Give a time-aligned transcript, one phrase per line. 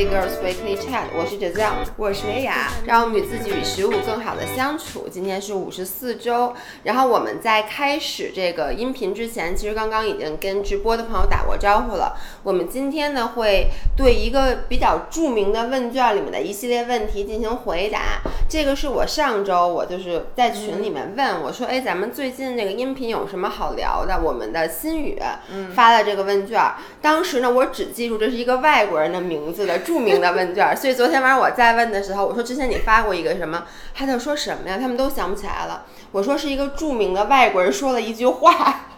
[0.00, 5.06] Hey Girls Weekly Chat，我是 Giselle，我是维雅，让我们与自己与食物更好的相处。
[5.10, 12.16] 今天是五十四周，然后我们在开始这个音频之前，其实刚刚已经跟直播的朋友打过招呼了。
[12.42, 18.22] 我们今天呢会对一个比较著名的问卷里面的一系列问题进行回答。
[18.48, 24.18] 这个是我上周我就是在群里面问我说，哎，咱们最近这个音频有什么好聊的？
[24.18, 25.20] 我们的心语
[25.74, 26.58] 发了这个问卷，
[27.02, 33.64] 当时呢我只记住这是一个外国人的名字的著名的问卷，所以昨天晚上我在问的时候，我说之前你发过一个什么？
[33.92, 34.78] 他就说什么呀？
[34.80, 35.84] 他们都想不起来了。
[36.12, 38.89] 我说是一个著名的外国人说了一句话。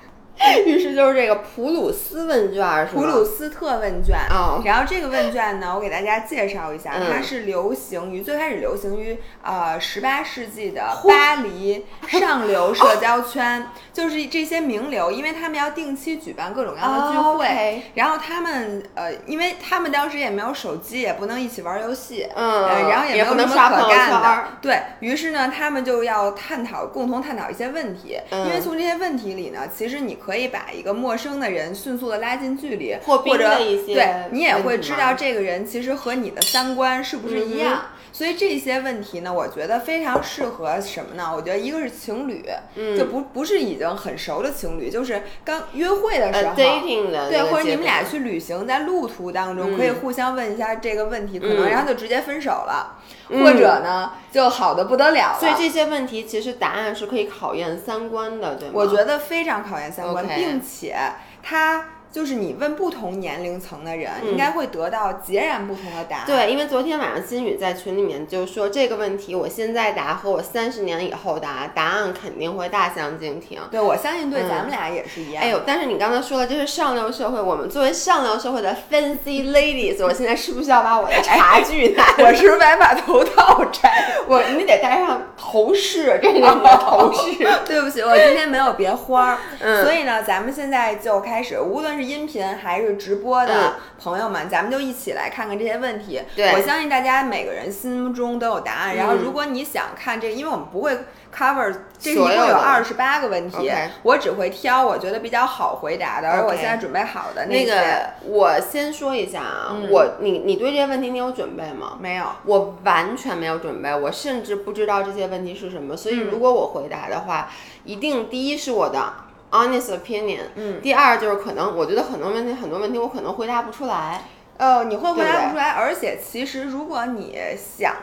[0.67, 4.17] 于是就是这个普鲁斯问卷，是普鲁斯特问卷。
[4.31, 4.61] 哦。
[4.65, 7.13] 然后这个问卷呢，我给大家介绍一下，嗯。
[7.13, 28.47] 它是流行于最开始流行于呃十八世纪的巴黎上流社交圈， 就是这些名流，因为他们要定期举办各种各样的聚哦会然后他们呃，因为他们当时也没有手机，也不能一起玩游戏，嗯呃，然后也不能有什么可干的，对于是呢，他们就要探讨，共同探讨一些问题，嗯。
[28.47, 37.83] 因为从这些问题里呢，其实你可以把一个陌生的人迅速的拉近距离，或者对你也会知道这个人其实和你的三观是不是一样。
[38.13, 41.33] 嗯所以这些问题呢，我觉得非常适合什么呢？
[41.35, 42.45] 我觉得一个是情侣，
[42.77, 46.57] 嗯就不不是已经很熟的情侣，就是刚约会的时呃候。
[46.57, 52.99] 对，或者你们俩去旅行，在路途当中嗯可以互相问一下这个问题，可能嗯然后就直接分手了，
[53.31, 55.39] 嗯或者呢就好的不得了了。
[55.41, 58.75] 所以这些问题其实答案是可以考验三观的，对吗？
[58.75, 60.95] 我觉得非常考验三观并且
[61.43, 66.27] 它就是你问不同年龄层的人，嗯应该会得到截然不同的答案。
[66.27, 73.61] 对，因为昨天晚上心宇在群里面就说这个问题，我现在答和我三十年以后答，答案肯定会大相径庭。
[73.71, 75.43] 对，我相信对嗯咱们俩也是一样。
[75.43, 82.05] 哎呦，但是你刚才说的，这是上流社会，我们作为上流社会的 fancy ladies，我现在是不是要把我的茶具拿？
[82.19, 83.91] 我是不是该把头套摘？
[84.29, 87.49] 我你得戴上头饰，这是你的头饰。
[87.65, 89.39] 对不起，我今天没有别花儿。
[89.61, 96.21] 嗯所以呢，咱们现在就开始，无论是音频还是直播嗯的朋友们，咱们就一起来看看这些问题。
[96.35, 98.97] 对我相信大家每个人心目中都有答案。
[98.97, 100.99] 然后，嗯如果你想看这个，因为我们不会
[101.35, 103.71] cover 这一共有二十八个问题
[104.03, 111.97] 我只会挑我觉得比较好回答的，而我现在准备好的些那个，我先说一下啊，嗯我你你对这些问题你有准备吗？
[112.01, 112.25] 没有。
[112.45, 117.49] 我完全没有准备，我甚至不知道这些问题是什么，所以嗯如果我回答的话，
[117.85, 119.15] 一定第一是我的
[119.53, 120.81] honest opinion，嗯。
[120.83, 124.25] 第二就是可能我觉得很多问题很多问题我可能回答不出来，
[124.57, 127.95] 呃，你会回答不出来，而且其实如果你想，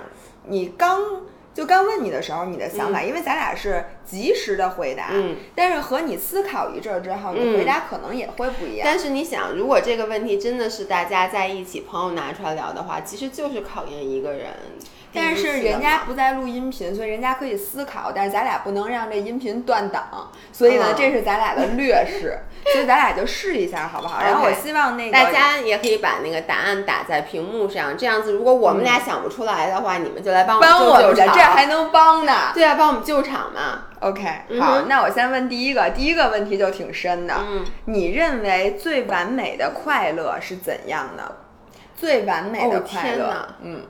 [0.48, 1.02] 你刚
[1.54, 7.58] 就刚问你的时候，你的想法，因为咱俩是及时的回答，嗯，但是和你思考一阵儿之后，你嗯。
[7.58, 8.86] 回答可能也会不一样。
[8.86, 14.54] 但是你想，如果这个问题真的是大家在一起，朋友拿出来聊的话，其实就是考验一个人。
[15.14, 22.40] 但是人家不在录音频，所以人家可以思考，但是咱俩不能让这音频断档，所以呢，嗯这是咱俩的劣势，
[22.72, 24.22] 所以咱俩就试一下好不好？
[24.22, 31.36] 然后我希望那个大家也可以把那个答案打在屏幕上，这样子，如果我们俩想不出来的话，你们就来帮我帮我们，救救场。
[31.36, 32.52] 这还能帮呢。
[32.53, 33.86] 对啊，帮我们救场嘛。
[34.02, 37.34] OK，嗯好，哼那我先问第一个，第一个问题就挺深的。
[37.40, 41.38] 嗯，你认为最完美的快乐是怎样的？
[41.96, 43.84] 最完美的哦快乐，嗯，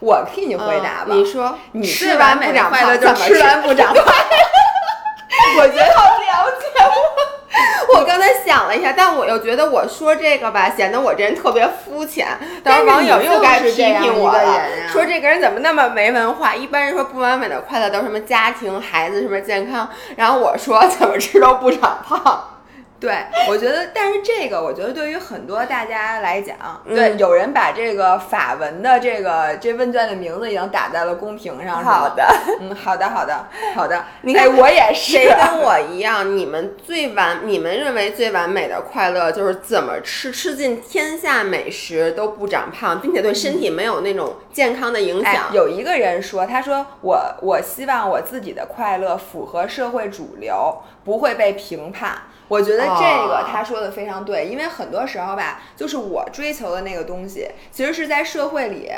[0.00, 1.08] 我替你回答吧。
[1.10, 4.04] 嗯你说，你吃最完不长的快乐胖，怎么就吃完不长胖。
[5.56, 7.98] 我觉得好了解我。
[7.98, 12.26] 我刚才想了一下，但我又觉得我说这个吧，显得我这人特别肤浅。
[12.62, 16.54] 到时候网友又该批评我了，说这个人怎么那么没文化？
[16.54, 22.59] 一般人说不完美的快乐都是什么家庭、孩子什么健康，然后我说怎么吃都不长胖。
[23.00, 31.82] 对，我觉得，但是这个，我觉得对于很多大家来讲，嗯对，有人把这个法文的这个这问卷的名字已经打在了公屏上。
[31.82, 32.22] 好的，
[32.60, 34.04] 嗯，好的，好的，好的。
[34.20, 35.12] 你看哎我也是。
[35.12, 36.36] 谁跟我一样？
[36.36, 52.12] 你们最完，你们认为最完美的快乐就是怎么吃吃尽天下美食都不长胖，并且对身体没有那种健康的影哎响。，有一个人说，他说我我希望我自己的快乐符合社会主流，不会被评判。
[52.50, 58.90] 我觉得这个哦他说的非常对，因为很多时候吧，就是我追求的那个东西，其实是在社会里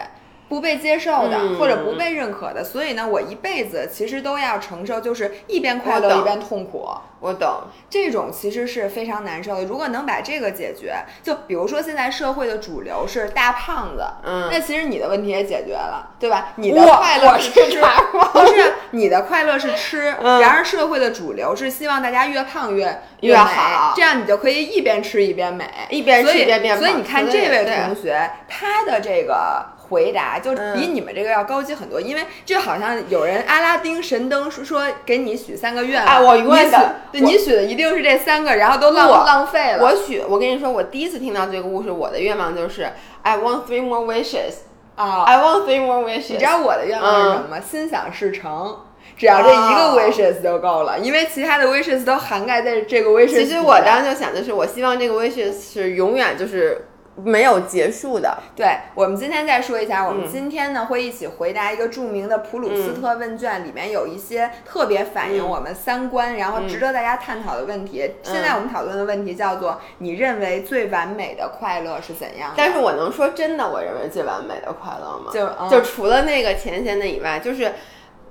[0.48, 6.88] 不被接受的，嗯或者不被认可的，所以呢，我一辈子其实都要承受，就是一边快乐一边痛苦。
[7.20, 9.64] 我懂，这种其实是非常难受的。
[9.64, 16.52] 如果能把这个解决，就比如说现在社会的主流是大胖子，嗯那其实你的问题也解决了，对吧？
[16.56, 17.80] 你的快乐是是吃，
[18.32, 29.64] 不是你的快乐是吃，嗯然而社会的主流是希望大家越胖越越美好这样你就可以一边吃一边美，一边吃一边变胖所以你看这位同学，他的这个。
[29.92, 39.84] 回答就嗯比你们这个要高级很多，因为这好像有人阿拉丁神灯说说给你许三个愿望，哎我永远你许的对你许的一定是这三个，然后都浪浪费了。
[39.84, 42.88] 我许，我跟你说，我第一次听到这个故事，我的愿望就是
[43.22, 44.54] I want three more wishes。
[44.94, 46.32] 啊，I want three more wishes。
[46.32, 47.60] 你知道我的愿望是什么吗？
[47.60, 48.76] 心想事成。
[49.16, 58.38] 只要这一个哦 wishes 就够了，因为其他的 wishes 都涵盖在这个 wishes 其实我当时就想的是，我希望这个 wishes 是永远就是没有结束的。
[58.56, 68.10] 对，我们今天再说一下，我们嗯今天呢会一起回答一个著名的普鲁斯特问卷，里面有一些特别反映嗯我们三观，然后值得大家探讨的问题。
[68.22, 72.52] 现在我们讨论的问题叫做：你认为最完美的快乐是怎样？
[72.56, 75.30] 但是我能说真的，我认为最完美的快乐吗？
[75.32, 77.72] 就嗯就除了那个前贤的以外，就是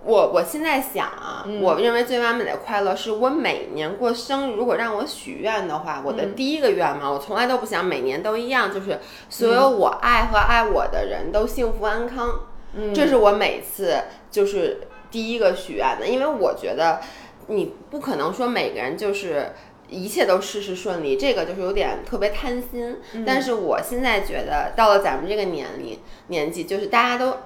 [0.04, 9.00] 我我现在想啊，嗯我认为最完美的快乐是我每年过生日，如果让我许愿的话，我的嗯第一个愿望，我从来都不想每年都一样，就是
[9.30, 12.48] 所有我爱和爱我的人都幸福安康。
[12.74, 13.96] 嗯这是我每次
[14.30, 17.00] 就是第一个许愿的，因为我觉得
[17.48, 19.54] 你不可能说每个人就是。
[19.94, 22.96] 一切都事事顺利，这个就是有点特别贪心。
[23.12, 27.40] 嗯但是我现在觉得，到了咱们这个年龄年纪，就是大家都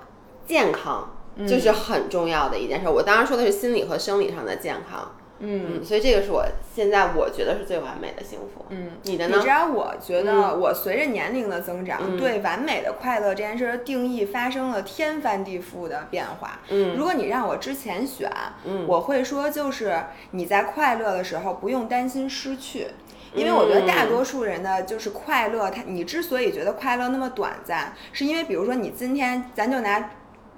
[0.46, 2.88] 健康，嗯就是很重要的一件事。
[2.88, 5.16] 我当然说的是心理和生理上的健康。
[5.40, 8.66] 嗯嗯，所以这个是我现在我觉得是最完美的幸福。
[8.70, 9.50] 嗯，你的呢你知？
[9.50, 16.62] 道，我觉得我随着年龄的增长，嗯对完美的快乐这件事儿的定义发生了天翻地覆的变化。
[16.70, 18.31] 嗯如果你让我之前选，
[18.64, 22.88] 嗯我会说就是你在快乐的时候不用担心失去。
[23.34, 30.12] 因为我觉得大多数人的就是快乐，他你之所以觉得快乐那么短暂，是因为比如说你今天，咱就拿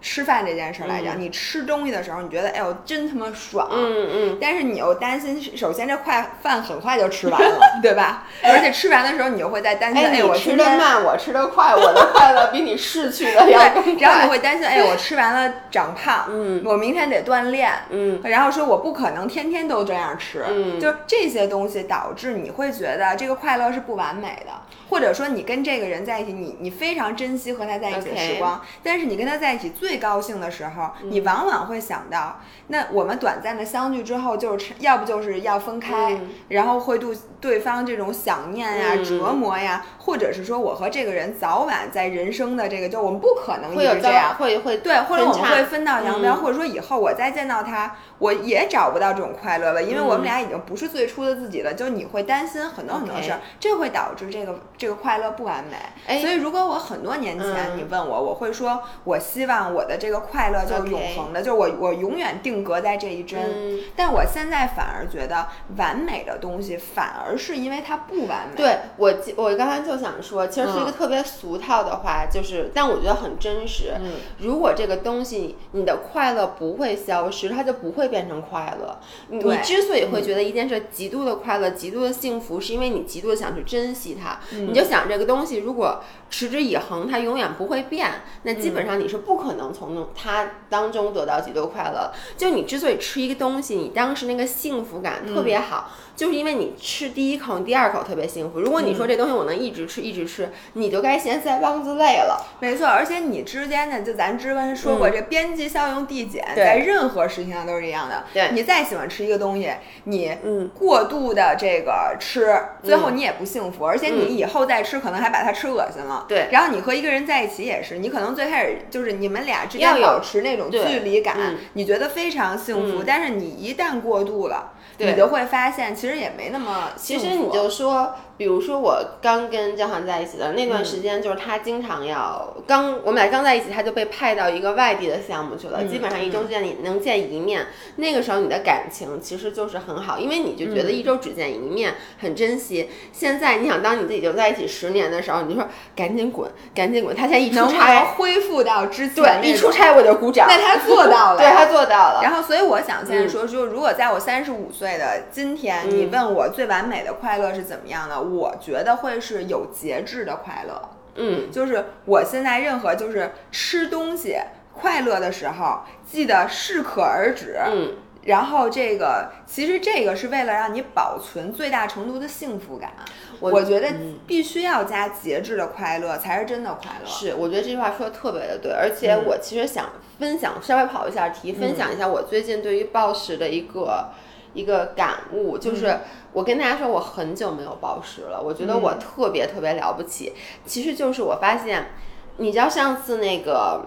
[0.08, 8.24] 吃饭这件事儿来讲，你吃东西的时候，你觉得哎呦真他妈爽，嗯嗯，但是你又担心，首先这快饭很快就吃完了， 对吧？
[8.42, 10.56] 而且吃完的时候，你又会在担心，哎，哎，我吃。
[10.56, 14.30] 的慢，我吃的快，我的快乐比你逝去的 要更，然后你快。
[14.30, 16.64] 会担心，哎，我吃完了长胖，嗯。
[16.64, 18.22] 我明天得锻炼，嗯。
[18.24, 20.80] 然后说我不可能天天都这样吃，嗯。
[20.80, 24.52] 就是这些东西导致你会觉得这个快乐是不完美的，
[24.90, 36.30] 或者说你跟这个人在一起，你你非常珍惜和他在一起的时光但是你跟他在一起最高兴的时候，你往往会想到，那我们短暂的相聚之后，就是要不就是要分开，嗯。
[36.50, 39.04] 然后会对对方这种想念呀、嗯。
[39.04, 46.38] 折磨呀，或者是说我和这个人早晚在人生的这个，就我们不可能一直这样，会会对，或者我们会分道扬镳，嗯。
[46.38, 51.74] 或者说以后我再见到他，我也找不到这种快乐了，因为我们俩已经不是最初的自己了。
[51.74, 55.76] 就你会担心很多很多事儿，这会导致这个这个快乐不完美。
[56.06, 63.40] 哎所以如果我很多年前嗯你问我，我会说，我希望我的这个快乐就是 OK 永恒的，就是我我永远定格在这一帧。
[63.40, 68.56] 嗯但我现在反而觉得完美的东西，反而是因为它不完美。
[68.56, 73.94] 对我记，我刚才就想说，其实是一个嗯特别俗套的话，就是，但我觉得很真实。
[74.00, 79.00] 嗯如果这个东西你的快乐不会消失，它就不会变成快乐。
[79.30, 84.40] 你之所以会觉得一件事极度的快乐、极度的幸福，是因为你极度的想去珍惜它。
[84.52, 88.10] 你就想这个东西如果持之以恒，它永远不会变，
[88.44, 92.12] 那基本上你是不可能从它当中得到极度快乐。
[92.36, 98.60] 就你之所以吃一个东西，你当时那个幸福感特别好，就是因为你吃第一口、第二口特别幸福。
[98.60, 102.46] 如果你说这东西我能一直吃、一直吃，你就该嫌腮帮子累了。
[102.60, 108.26] 没错，而且你之间呢，就咱之前说过，这边际效用递减，在任何事情上都是一样的。
[108.34, 109.72] 对你再喜欢吃一个东西，
[110.04, 116.17] 你嗯过度的这个吃，最后你也不幸福，而且你以后再吃，可能还把它吃恶心了。
[116.28, 127.36] 对然后你和一个人在一起也是，你可能最开始就是你们俩之间保持那种距离感嗯，你觉得非常幸福，嗯但是你一旦过度了，你就会发现其实也没那么其幸福。
[127.36, 137.68] 实你就说，比如说我刚跟江涵在一起的那段时间，就是他经常要刚我们俩刚在一起，他就被派到一个外地的项目去了，嗯基本上一周见你能见一面。
[137.96, 142.90] 那个时候你的感情其实就是很好，因为你就觉嗯得一周只见一面，很珍惜。
[143.12, 147.16] 现在你想当你自己就在一起十年的时候，你就说赶紧滚，赶紧滚。
[147.16, 150.48] 他现在一出差，恢复到之前对，一出差我就鼓掌。
[150.48, 152.20] 那他做到 了，对他做到了。
[152.22, 160.90] 然后，所以我想现在嗯说，就如果在我三十五岁的今天，嗯你问我最完美的快乐是怎么样的，我觉得会是有节制的快乐。
[161.16, 164.38] 嗯，就是我现在任何就是吃东西
[164.74, 167.58] 快乐的时候，记得适可而止。
[167.66, 172.92] 嗯，然后这个其实这个是为了让你保存最大程度的幸福感。
[173.40, 177.06] 我我觉得嗯必须要加节制的快乐才是真的快乐。
[177.06, 184.10] 是，我觉得这句话说的特别的对，而且嗯我其实想分享，稍微跑一下题，分享一下我最近对于暴食的一个
[184.58, 186.00] 一个感悟，就是嗯
[186.34, 190.34] 我跟大家说，我很久没有暴食了，我觉得我嗯特别特别了不起。
[190.66, 191.92] 其实就是我发现，
[192.38, 193.86] 你知道上次那个。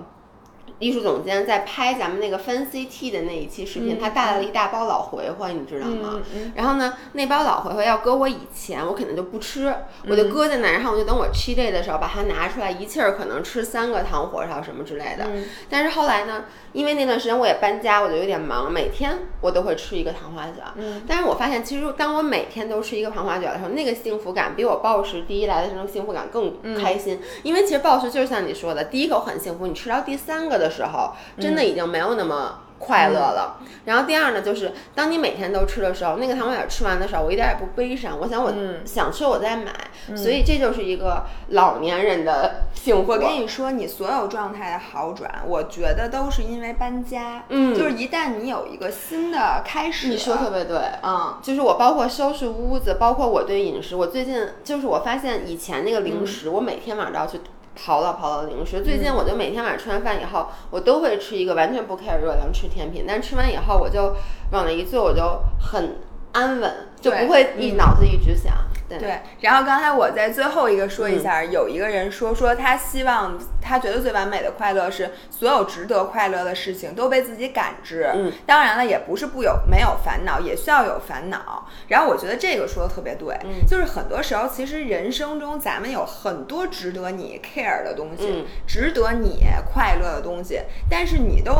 [0.80, 6.20] 艺术总监在拍咱们那个 Fancy Tea 的那一期视频，嗯他带来了一大包老回回，你知道吗？
[6.56, 9.68] 然后呢，那包老回回要搁我以前，我肯定就不吃，
[10.08, 15.26] 我嗯就搁在那儿，然后我就等我 cheat day 的时候把它拿出来，一气儿可能吃三个糖火烧什么之类的。
[15.28, 20.64] 嗯但是后来呢，因为那段时间我也搬家，我就有点忙，每天我都会吃一个糖花卷。
[20.76, 27.20] 嗯但是我发现，其实当我每天都吃一个糖花卷的时候，那个幸福感比我暴食第一来的那种幸福感更开心。
[27.42, 32.60] 因为其实暴食就是像你说的，第一口很幸福，你吃到第三个的时候，真的已经没有那么。
[32.80, 38.18] 快乐了，然后第二呢，就是当你每天都吃的时候，那个糖果卷吃完的时候，我一点也不悲伤。
[38.18, 39.70] 我想我嗯想吃我再买，
[40.16, 43.12] 所以这就是一个老年人的幸福。
[43.12, 47.44] 我跟你说，你所有状态的好转，我觉得都是因为搬家。
[47.50, 57.42] 嗯就是一旦你有一个新的开始，你说特别对，嗯，就是我包括收拾屋子，包括我对饮食，我最近就是我发现以前那个零食，我每天晚上都要去
[57.78, 58.82] 刨了刨了零食。
[58.82, 63.04] 最近我就每天晚上吃完饭以后，我都会吃一个，完全不 care 热量，吃甜品。
[63.06, 64.14] 但吃完以后，我就
[64.52, 65.96] 往那一坐，我就很
[66.32, 68.52] 安稳，就不会一脑子一直想。
[68.98, 78.10] 对对，然后刚才我在最后一个说嗯一下，有一个人说说他希望他觉得最完美的快乐是所有值得快乐的事情都被自己感知。
[78.14, 81.66] 嗯，当然了，也不是不有没有烦恼，也需要有烦恼。
[81.88, 91.52] 然后我觉得这个说的特别对，嗯就是很多时候其实人生中咱们有很多值得你 care 的东西，嗯值得你快乐的东西，但是你都。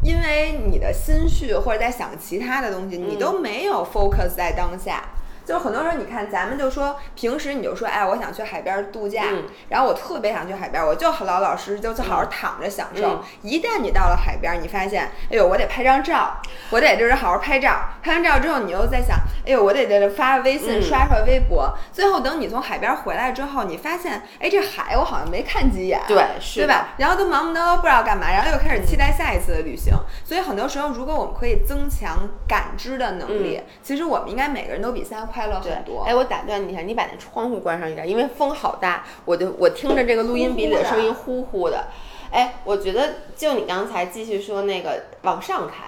[0.00, 5.02] 因为你的心绪或者在想其他的东西，你嗯都没有 focus 在当下。
[5.48, 13.08] 就很多时候，你看咱们就说，平时你就说，哎，我想去海边度假，嗯然后我特别想去海边，我就老老实实就就好好躺着享受。
[13.08, 16.36] 嗯一旦你到了海边，你发现，哎呦，我得拍张照，
[16.70, 17.80] 我得就是好好拍照。
[18.02, 21.72] 拍完照之后，你又在想，哎呦，我得在这发微信、嗯刷刷微博。
[21.92, 26.88] 最后等你从海边回来之后，你发现，哎，这海我好像没看几眼，对是对吧？
[26.98, 29.94] 然后都忙忙叨叨不知道干嘛，然后又开始期待下一次的旅行。
[30.24, 36.02] 所以很多时候，如果我们可以增强感知的能力，其实我们应该每个人都比现在快乐对很多。
[36.02, 41.86] 哎，我打断你一下，你把那窗户关上一点，因为风好大，我就我听着这个录音笔里的声音呼呼的。
[42.30, 45.84] 哎，我觉得就你刚才继续说那个往上开，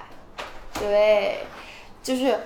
[0.80, 1.40] 对，
[2.02, 2.38] 就是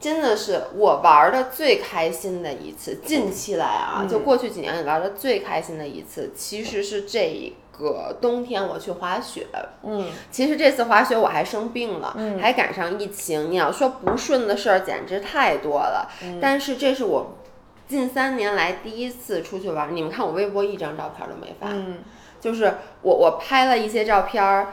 [0.00, 7.20] 真的是我玩的最开心的一次，近期来啊，就过去几年里玩的最开心的一次，其实是这
[7.78, 9.46] 个冬天我去滑雪。
[9.82, 13.50] 嗯，其实这次滑雪我还生病了，还赶上疫情。
[13.50, 16.10] 你要说不顺的事儿，简直太多了。
[16.40, 17.36] 但是这是我
[17.86, 19.92] 近三年来第一次出去玩儿。
[19.92, 21.98] 你们看我微博一张照片都没发，嗯
[22.40, 24.68] 就是我我拍了一些照片儿。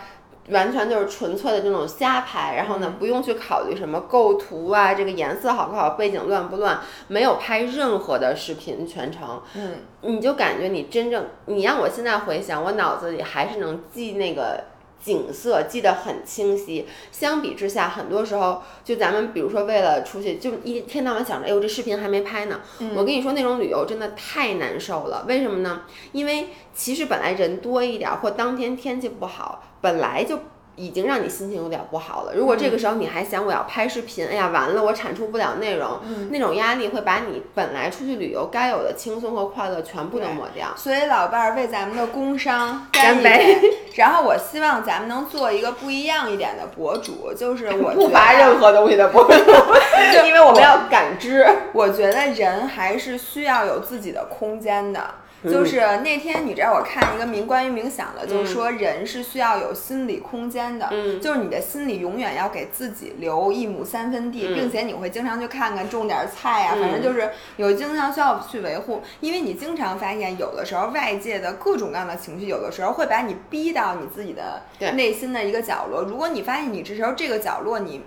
[0.50, 14.63] 完全就是纯粹的这种瞎拍，然后呢，不用去考虑什么构图啊，这个颜色好不好，背景乱不乱，没有拍任何的视频全程，嗯，你就感觉你真正，你让我现在回想，我脑子里还是能记那个
[15.03, 16.88] 景色，记得很清晰。
[17.12, 22.62] 相比之下，很多时候就咱们比如说为了出去，就一天到晚想着，哎呦这视频还没拍呢。
[22.95, 25.25] 我跟你说，那种旅游真的太难受了。
[25.27, 25.81] 为什么呢？
[26.13, 30.39] 因为其实本来人多一点，或当天天气不好，本来就。
[30.75, 32.33] 已经让你心情有点不好了。
[32.35, 35.99] 如果这个时候你还想我要拍视频，哎呀完了，我产出不了内容，
[36.31, 40.67] 那种压力会把你本来出去旅游该有的轻松和快乐全部都抹掉。
[40.75, 43.71] 所以老伴儿为咱们的工伤干杯杯。
[43.95, 49.51] 然后我希望咱们能做一个不一样一点的博主，就是我不发任何东西的博主，
[50.25, 51.45] 因为我们要感知。
[51.73, 54.99] 我觉得人还是需要有自己的空间的。
[55.43, 55.51] 嗯。
[55.51, 61.21] 就是那天你知道我看一个冥关于冥想的，就是说人是需要有心理空间的，嗯。
[61.21, 64.53] 就是你的心里永远要给自己留一亩三分地，嗯。
[64.55, 74.62] 并且你会经常去看看种点菜啊，嗯反正就是有经常需要去维护，因为你经常发现有的时候外界的各种各样的情绪，有的时候会把你逼到你自己的
[74.93, 76.03] 内心的一个角落。
[76.03, 78.01] 如果你发现你这时候这个角落你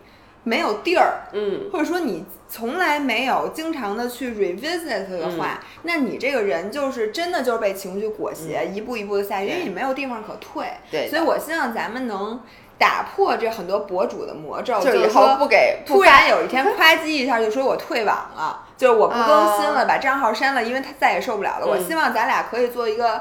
[0.47, 10.65] 没有地儿，嗯，或者说你从来没有经常的去 revisit 的话，那你这个人就是真的就是被情绪裹挟，一步一步的下去，因为你没有地方可退。
[10.88, 12.41] 对所以我希望咱们能
[12.79, 19.85] 打破这很多博主的魔咒，就以是说后不给突然有一天夸叽一下就说我退网了，就是我不更新了，啊。
[19.88, 21.67] 把账号删了，因为他再也受不了了。
[21.67, 23.21] 我嗯希望咱俩可以做一个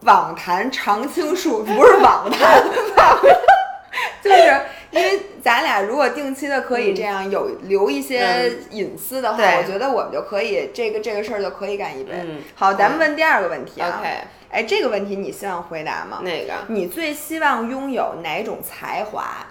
[0.00, 2.64] 网坛常青树，不是网坛，
[4.20, 4.60] 就是
[4.96, 12.12] 因为咱俩如果定期的可以这样有留一些隐私的话，对我觉得我们就可以这个这个事儿就可以干一杯。
[12.14, 13.98] 嗯好，咱们问第二个问题啊。
[14.00, 14.08] OK，
[14.50, 16.20] 哎，这个问题你希望回答吗？
[16.22, 19.46] 哪个你最希望拥有哪种才华？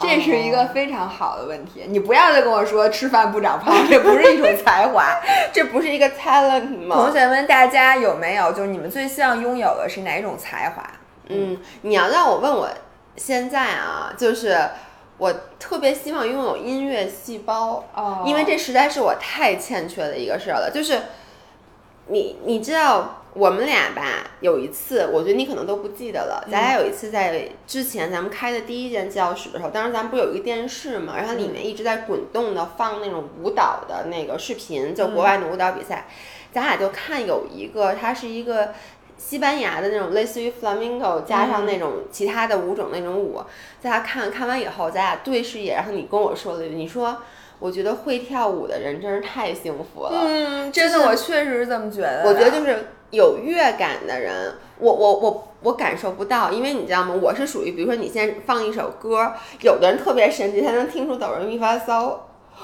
[0.00, 5.20] 这是一个非常好的问题，你不要再跟我说吃饭不长胖，这不是一种才华。
[5.52, 7.12] 这不是一个 talent 吗同？
[7.12, 10.82] 学们，大家有没有就是你们最希望拥有的是哪种才华？
[11.28, 12.68] 嗯，你要让我问我
[13.16, 14.56] 现在啊，就是
[15.18, 20.70] 我特别希望拥有音乐细胞，哦因为这实在是我太欠缺的一个事儿了。
[20.72, 21.00] 就是
[22.06, 23.18] 你你知道。
[23.34, 24.02] 我们俩吧，
[24.40, 26.46] 有一次，我觉得你可能都不记得了。
[26.52, 36.06] 咱俩有一次在之前咱们开的第一间教室的时候，当时咱们不是有一个电视嘛，然后里面一直在滚动的放那种舞蹈的那个视频，就国外的舞蹈比赛。
[36.52, 38.74] 咱俩就看有一个，它是一个
[39.24, 43.40] 西班牙的那种类似于 flamingo 加上那种其他的舞种那种舞，
[43.80, 47.16] 在他看看完以后，咱俩对视一眼，然后你跟我说了一句，你说
[47.58, 50.10] 我觉得会跳舞的人真是太幸福了。
[50.12, 52.24] 嗯，真的，我确实是这么觉得。
[52.26, 57.14] 我觉得就是有乐感的人，我我我我感受不到，因为你知道吗？
[57.14, 62.16] 我是属于，比如说你现在放一首歌，有的人特别神奇，他能听出哆来咪发嗦，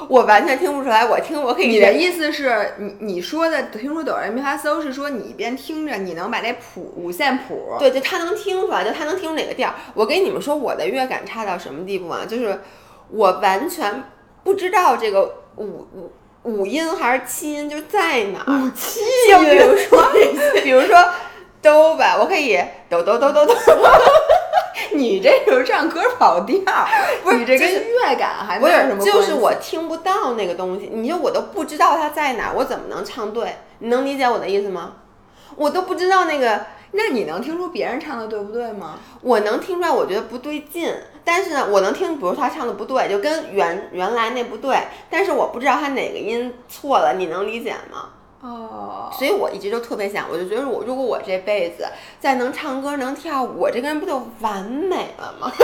[0.09, 1.05] 我完全听不出来。
[1.05, 9.75] 我听我可以你的意思是你你说的听说哆来咪发嗦是说你一边听着，你能把那谱五线谱对，就他能听出来，就他能听出哪个调儿。
[9.95, 12.21] 我跟你们说，我的乐感差到什么地步啊？
[12.29, 12.61] 就是
[13.11, 14.05] 我完全
[14.45, 15.23] 不知道这个
[15.57, 18.53] 五五五音还是七音就在哪儿。
[18.53, 20.13] 五七就比如说，
[20.63, 20.97] 比如说
[21.61, 22.57] 哆吧，我可以
[22.89, 23.57] 哆哆哆哆哆。
[24.95, 26.63] 你这就是唱歌跑调，
[27.23, 33.57] 不是你这跟就是乐感还不没有什么是，关系就是我听不到那个东西，你就我都不知道它在哪儿，我怎么能唱对？
[33.79, 34.95] 你能理解我的意思吗？
[35.57, 38.99] 我都不知道那个，那你能听出别人唱的对不对吗？
[39.23, 40.95] 我能听出来，我觉得不对劲，
[41.25, 44.77] 但是呢，我能听，比如他唱的不对，就跟原原来那不对，
[45.11, 48.11] 但是我不知道他哪个音错了，你能理解吗？
[48.41, 51.87] 哦，所以我一直就特别想，我就觉得我如果我这辈子
[52.21, 55.51] 再能唱歌能跳舞，我这个人不就完美了吗？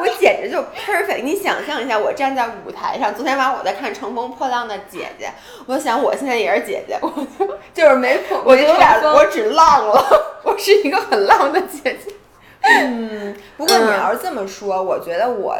[0.00, 1.22] 我简直就 perfect！
[1.22, 5.26] 你想象一下，我站在舞台上，昨天晚上我在看《乘风破浪的姐姐》，
[5.66, 10.04] 我就想我现在也是姐姐， 我就就是没捧，我就有点 我只浪了，
[10.44, 12.14] 我是一个很浪的姐姐。
[12.60, 15.56] 嗯，不过你要是这么说，我觉得我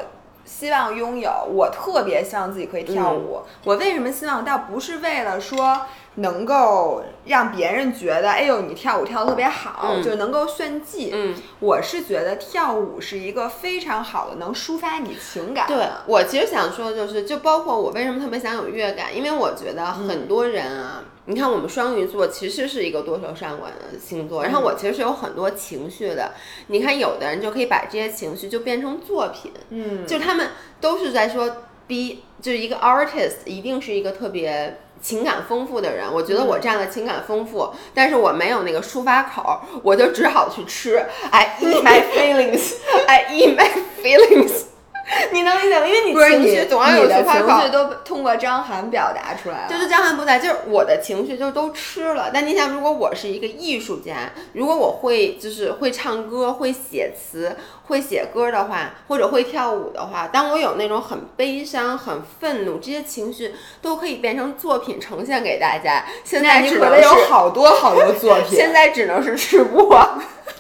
[0.49, 3.43] 希望拥有，我特别希望自己可以跳舞。
[3.65, 4.43] 我为什么希望？
[4.43, 5.83] 倒不是为了说
[6.15, 11.11] 能够让别人觉得，哎呦，你跳舞跳得特别好，嗯就能够炫技。
[11.13, 15.67] 嗯，我是觉得跳舞是一个非常好的能抒发你情感。
[15.67, 26.33] 对我其实想说的就是，就包括我为什么特别想有乐感，因为我觉得很多人啊，你看我们双鱼座其实是一个多愁善感的星座，然后我其实是有很多情绪的。
[26.69, 30.49] 你看有的人就可以把这些情绪就变成作品，嗯，就他们
[30.81, 31.49] 都是在说
[31.87, 34.81] be 就是一个 artist 一定是一个特别。
[35.01, 41.01] 情感丰富的人，我觉得我这样的情感丰富，但是我没有那个抒发口，我就只好去吃。
[41.31, 42.73] I eat my feelings,
[43.07, 43.69] I eat my
[44.03, 44.63] feelings。
[45.33, 45.87] 你能理解吗？
[45.87, 47.69] 因为你情绪总要有情绪。
[47.71, 49.69] 都通过张涵表达出来了。
[49.69, 52.31] 就是张涵不在，就是我的情绪就都吃了。
[52.33, 66.05] 但你想，如果我是一个艺术家，如果我会就是会唱歌、会写词、会写歌的话，或者会跳舞的话，当我有那种很悲伤、很愤怒这些情绪，都可以变成作品呈现给大家。
[66.25, 68.51] 现在你可能有好多好多作品。
[68.57, 69.89] 现在只能是吃播。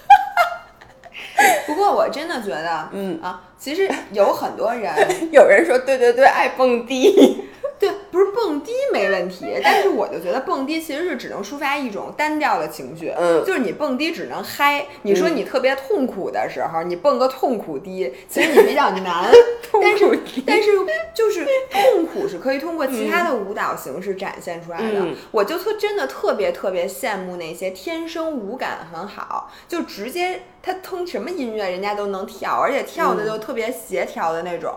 [1.66, 4.92] 不过我真的觉得，嗯啊，其实有很多人
[5.33, 7.48] 有人说，对对对，爱蹦迪。
[7.79, 14.87] 对，不是蹦迪没问题，但是我就觉得蹦迪其实是只能抒发一种单调的情绪，嗯就是你蹦迪只能嗨。
[15.03, 19.31] 你说嗯你特别痛苦的时候，你蹦个痛苦迪，其实你比较难。
[19.81, 20.71] 但是但是
[21.14, 25.01] 就是痛苦是可以通过其他的舞蹈形式展现出来的。
[25.01, 34.75] 嗯我就特真的特别特别羡慕那些天生舞感很好，就直接他通什么音乐人家都能跳，而且跳的嗯就特别协调的那种。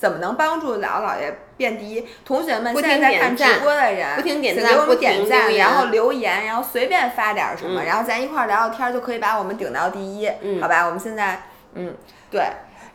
[0.00, 2.08] 怎么能帮助姥姥爷变第一？
[2.24, 10.86] 同学们现在在看直播的人，不停点请给我们赞不停点赞，然后留言，然后随便发点什么，嗯然后咱一块儿聊聊天儿，就可以把我们顶到第一，嗯好吧？
[10.86, 11.42] 我们现在，
[11.74, 11.94] 嗯，
[12.30, 12.40] 对。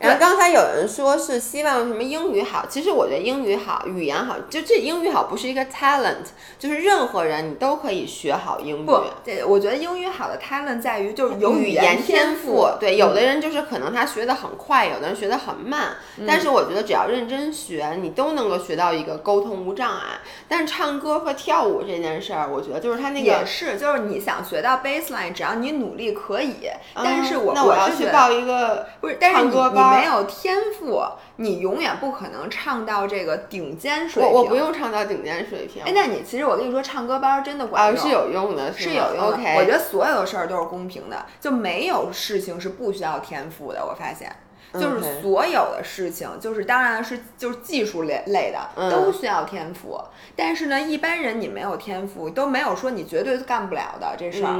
[0.05, 6.25] 然后刚才有人说是希望什么英语好，其实我觉得英语好，语言好，就这英语好不是一个 talent，
[6.59, 8.85] 就是任何人你都可以学好英语。
[8.85, 12.67] 不，这我觉得英语好的 talent 在于就是有语言天赋。
[12.79, 15.95] 对，有的人就是可能他学的很快，有的人学的很慢，
[16.27, 20.19] 但是我觉得只要认真学，你都能够学到一个沟通无障碍。
[20.47, 26.55] 但是唱歌和跳舞这件事儿，我觉得就是他那个也是，就是你想学到 baseline，只要你努力可以。
[26.93, 29.55] 但是我那我要去报一个不是，但是你你
[29.95, 31.03] 没有天赋，
[31.37, 34.31] 你永远不可能唱到这个顶尖水平。
[34.31, 35.83] 我我不用唱到顶尖水平。
[35.83, 39.55] 哎，那你其实我跟你说，唱歌班真的管用，是有用的，是有用的。
[39.57, 43.85] 我觉得所有的事儿都是公平的，就没有事情是不需要天赋的。
[43.85, 44.35] 我发现。
[44.79, 49.99] 就是所有的事情，就是当然是就是技术类类的，都需要天赋。
[50.35, 54.55] 但是呢，一般人你没有天赋，都没有说你绝对干不了的这事儿，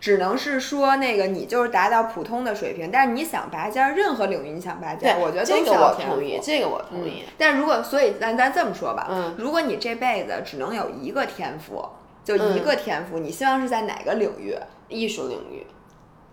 [0.00, 2.90] 只能是说那个你就是达到普通的水平。
[2.90, 6.16] 但是你想拔尖，任何领域你想拔尖，我觉得都需要天赋。
[6.42, 7.24] 这个我同意。
[7.36, 11.84] 但如果所以咱咱这么说吧，如果你这辈子只能有一个天赋，
[12.24, 14.56] 就一个天赋，你希望是在哪个领域？
[14.88, 15.66] 艺术领域。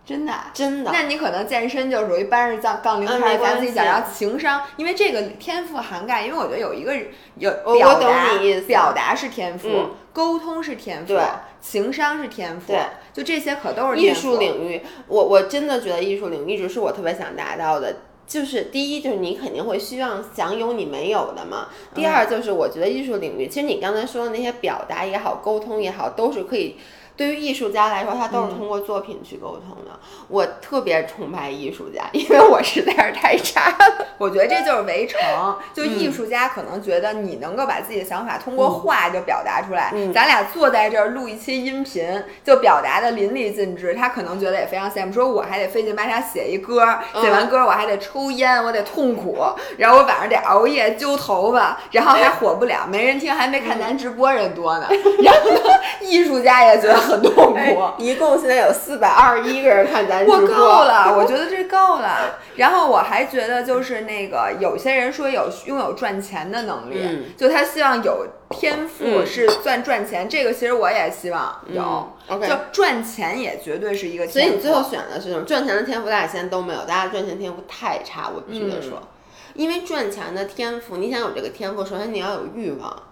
[0.05, 0.91] 真的，真的。
[0.93, 3.83] 那你可能健身就属于搬着杠杠铃开始咱自己讲。
[3.83, 6.95] 然后情商，因为这个天赋涵盖，因为我觉得有一个
[7.37, 8.37] 有表达，
[8.67, 9.67] 表达是天赋，
[10.13, 11.17] 沟通是天赋，
[11.59, 12.73] 情商是天赋，
[13.11, 14.81] 就这些可都是艺术领域。
[15.07, 17.97] 我我真的觉得艺术领域一直是我特别想达到的。
[18.27, 21.67] 就是第一，就是你肯定会希望享有你没有的嘛。
[21.93, 26.75] 第二，就是我觉得艺术领域，其实你刚才说的那些表达也好，沟通也好，都是可以。
[27.17, 29.97] 对于艺术家来说，他都是通过作品去沟通的。
[30.27, 34.05] 我特别崇拜艺术家，因为我实在是太差了。
[34.17, 35.19] 我觉得这就是围城。
[35.73, 39.93] 就艺术家可能觉得你能够把自己的想法通过画就表达出来。
[40.13, 43.93] 咱俩坐在这儿录一期音频，就表达的淋漓尽致。
[43.93, 46.85] 他可能觉得也非常羡慕，说我还得费劲巴叉写一歌，
[47.21, 49.37] 写完歌我还得抽烟，我得痛苦，
[49.77, 54.87] 然后我晚上得熬夜揪头发，然后还火不了，没人听，还没看咱直播人多呢。
[55.23, 55.59] 然后呢，
[56.01, 57.04] 艺术家也觉得。
[57.05, 62.39] 很痛苦，一共现在有四百二十一个人看咱直播，我够了，我觉得这够了。
[62.55, 72.11] 然后我还觉得就是那个有些人说有拥有赚钱的能力，就他希望有天赋是赚赚钱，这个其实我也希望有。
[72.27, 74.27] OK，就赚钱也绝对是一个。
[74.27, 75.45] 所以你最后选的是什么？
[75.45, 79.01] 赚钱的天赋，大家现在都没有，大家赚钱天赋太差，我必须得说，
[79.53, 83.03] 因为赚钱的天赋，你想有这个天赋，首先你要有欲望。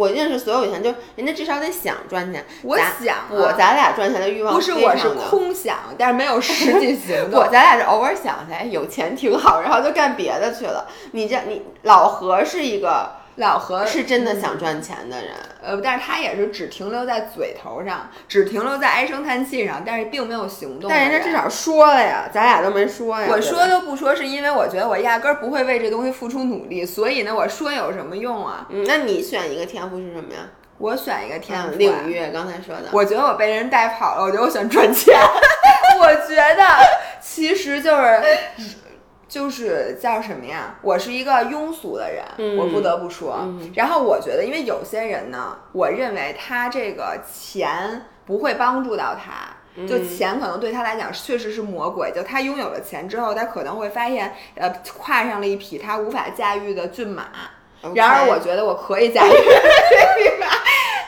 [0.00, 2.42] 我认识所有有钱，就人家至少得想赚钱。
[2.62, 7.38] 我想，我咱俩赚钱的欲望不是我是空想，但是没有实际 行动。
[7.38, 10.86] 我咱俩是偶尔想起来有钱挺好，然后就干别的去了。
[11.12, 13.19] 你这你老何是一个。
[13.40, 15.30] 老何是真的想赚钱的人，
[15.62, 20.90] 呃，但是他也是只停留在嘴头上，只停留在唉声叹气上，但是并没有行动。
[20.90, 23.26] 但人家至少说了呀，咱俩都没说呀。
[23.30, 28.66] 我说都不说，是因为我觉得我压根儿不会为这东西付出努力，所以呢，我说有什么用啊？
[28.68, 30.40] 嗯，那你选一个天赋是什么呀？
[30.76, 32.90] 我选一个天赋领域，刚才说的。
[32.92, 35.18] 我觉得我被人带跑了，我觉得我选赚钱。
[35.98, 36.64] 我觉得
[37.22, 38.22] 其实就是。
[39.30, 40.74] 就是叫什么呀？
[40.82, 43.48] 我是一个庸俗的人，我不得不说。
[43.74, 52.10] 然后我觉得，因为有些人呢，我认为他这个钱不会帮助到他，就钱可能对他来讲确实是魔鬼。
[52.12, 57.28] 就他拥有了钱之后，他可能会发现，呃，跨上了一匹他无法驾驭的骏马。
[57.94, 60.46] 然而，我觉得我可以驾驭这匹马。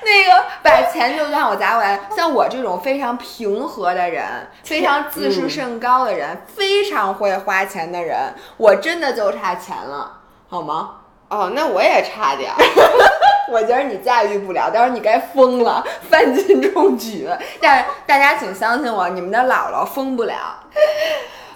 [0.04, 4.24] 那个把钱就算我砸回来，像我这种非常平和的人，
[4.64, 10.96] 非常自视甚高的人，非常会花钱的人，我真的就差钱了，好吗？
[11.28, 12.56] 哦，那我也差点儿。
[13.50, 17.28] 我觉得你驾驭不了，到时候你该疯了，犯禁中举。
[17.60, 20.34] 但是大家请相信我，你们的姥姥疯不了。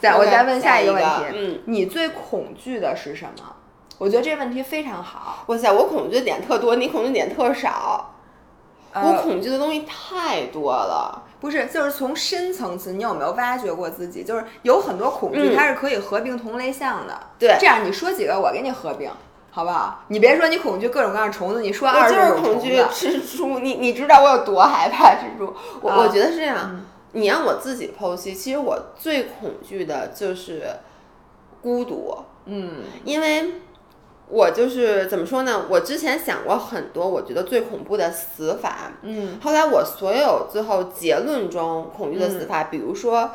[0.01, 3.45] 再我再问下一个问题，嗯，你最恐惧的是什么？
[3.99, 5.45] 我觉得这问题非常好。
[5.47, 8.15] 哇塞，我恐惧的点特多，你恐惧点特少。
[9.05, 14.25] 我恐惧的东西太多了，不是，就是从深层次，你有没有挖掘过自己？
[14.25, 17.19] 就是有很多恐惧，它是可以合并同类项的。
[17.39, 19.11] 对，这样你说几个，我给你合并，
[19.51, 20.05] 好不好？
[20.09, 25.55] 你别说你恐惧各种各样的虫子，你说二十种恐惧蜘蛛， 你你知道我有多害怕蜘蛛？
[25.83, 30.63] 我我觉得是这样，你让我自己剖析，其实我最恐惧的就是
[31.61, 32.17] 孤独。
[32.47, 33.61] 嗯，因为。
[34.29, 35.67] 我就是怎么说呢？
[35.69, 38.93] 我之前想过很多，我觉得最恐怖的死法。
[39.03, 43.31] 嗯，后来我所有最后结论中恐惧的死法，比如说，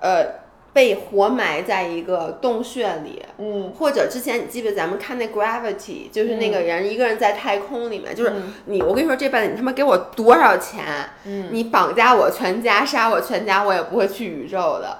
[0.00, 0.24] 呃，
[0.72, 3.20] 被活埋在一个洞穴里。
[3.38, 8.32] 嗯，或者之前你记得咱们看那 Gravity，就是那个人一个人在太空里面，就是
[8.66, 10.84] 你，我跟你说这辈子你他妈给我多少钱，
[11.24, 14.98] 嗯，你绑架我全家，杀我全家，我也不会去宇宙的，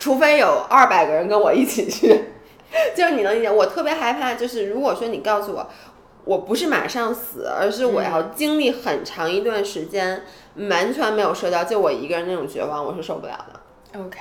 [0.00, 2.32] 除非有二百个人跟我一起去。
[2.94, 5.70] 就是你能理解，我特别害怕，就是如果说你告诉我，
[6.24, 10.22] 我不是马上死，而是我要经历很长一段时间
[10.70, 14.00] 完全没有社交，就我一个人那种绝望，我是受不了的。
[14.00, 14.20] OK，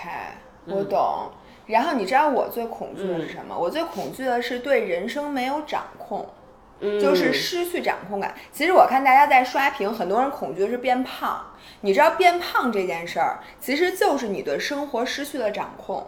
[0.68, 1.32] 我懂。
[1.66, 3.58] 然后你知道我最恐惧的是什么？
[3.58, 6.28] 我最恐惧的是对人生没有掌控。
[6.80, 8.36] 嗯就是失去掌控感。
[8.52, 11.44] 其实我看大家在刷屏，很多人恐惧的是变胖。
[11.82, 16.06] 你知道变胖这件事儿，其实就是你对生活失去了掌控。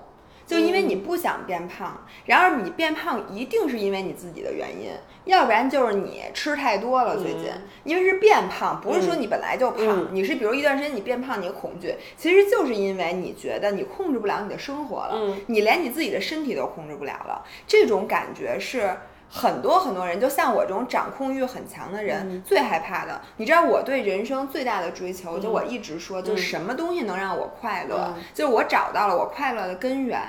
[0.49, 4.89] 就因为你不想变胖，然而你变胖一定是因为你自己的原因，
[5.25, 7.15] 要不然就是你吃太多了。
[7.15, 7.51] 最近，
[7.83, 18.97] 因为是变胖，不是说你本来就胖，嗯你是比如一段时间你变胖，你的恐惧，其实就是因为你觉得你控制不了你的生活了，嗯你连你自己的身体都控制不了了，这种感觉是。
[19.31, 22.41] 很多很多人，就像我这种掌控欲很强的人，嗯。
[22.41, 23.21] 最害怕的。
[23.37, 25.41] 你知道我对人生最大的追求，嗯。
[25.41, 28.23] 就我一直说，就什么东西能让我快乐，嗯。
[28.33, 30.19] 就是我找到了我快乐的根源，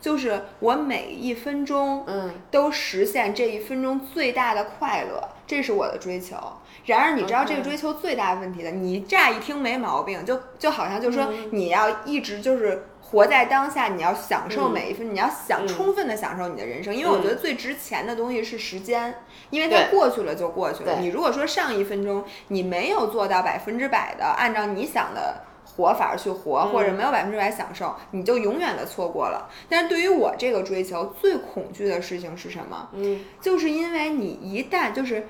[0.00, 6.36] 就是我每一分钟，嗯，都实现这一分钟最大的快乐，这是我的追求。
[6.84, 21.00] 然而，你知道这个追求最大的问题的，你乍一听没毛病，就就好像就说嗯你要一直就是活在当下，你要享受嗯每一分，你要想嗯充分的享受你的人生，因为我觉得最值钱的东西是时间，因为它过去了就过去了。
[21.00, 25.42] 你如果说上一分钟你没有做到百分之百的按照你想的。
[25.76, 29.48] 活法去活，或者没有百分之百享受，你就永远的错过了。
[29.68, 32.88] 但是对于我这个追求，最恐惧的事情是什么？
[32.94, 35.28] 嗯，就是因为你一旦就是，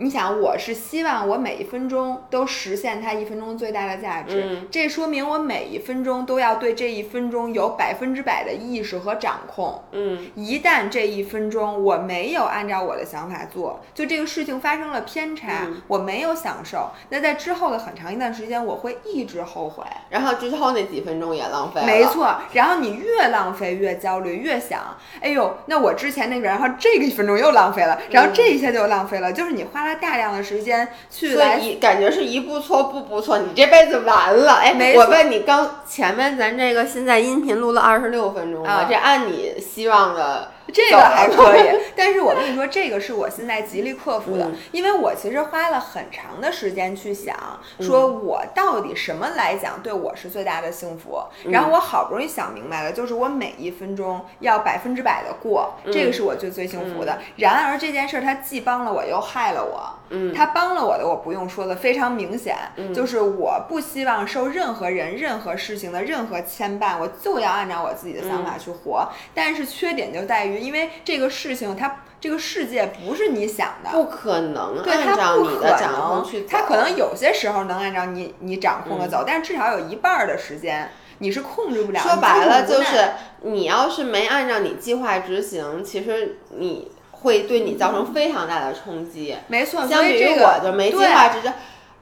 [0.00, 9.82] 你想，我是希望我每一分钟都实现它一分钟最大的价值，嗯这说明我每一分钟都要对这一分钟有百分之百的意识和掌控。
[9.90, 19.82] 嗯，一旦这一分钟我没有按照我的想法做，就这个事情发生了偏差，嗯我没有享受，那在之后的很长一段时间，我会一直后悔。
[20.10, 21.86] 然后之后那几分钟也浪费了。
[21.86, 34.54] 没，错，然后你越浪费越焦虑，越想，哎呦，那我之前那个，然后这个一分钟又浪费了，然后这一下就浪费了，就是你花了大量的时间去所来感觉是一步错步步错，你这辈子完了。
[34.54, 47.34] 哎，我问你，刚前面咱这个现在音频录了二十六分钟了，啊这按你希望的 这个还可以，但是我跟你说，这个是我现在极力克服的，嗯因为我其实花了很长的时间去想，
[47.80, 57.18] 说我到底什么来讲对我是最大的幸福，然后我好不容易想明白了，就是我每一分钟要百分之百的过，这个是我最最幸福的。
[57.36, 59.94] 然而这件事儿它既帮了我，又害了我。
[60.10, 62.56] 嗯它帮了我的，我不用说的，非常明显，
[62.94, 69.06] 就是我不希望受任何人、任何事情的任何牵绊，我就要按照我自己的想法去活。
[69.34, 82.00] 但是缺点就在于，因为这个事情它这个世界不是你想的，不可能按照你的掌控去走，它可能有些时候能按照你你掌控的走，但是至少有一半儿的时间你是控制不了。
[82.00, 83.10] 说白了就是，
[83.42, 89.36] 你要是没按照你计划执行，其实你会对你造成非常大的冲击。
[89.48, 91.52] 没错，相比于我就没计对划执行，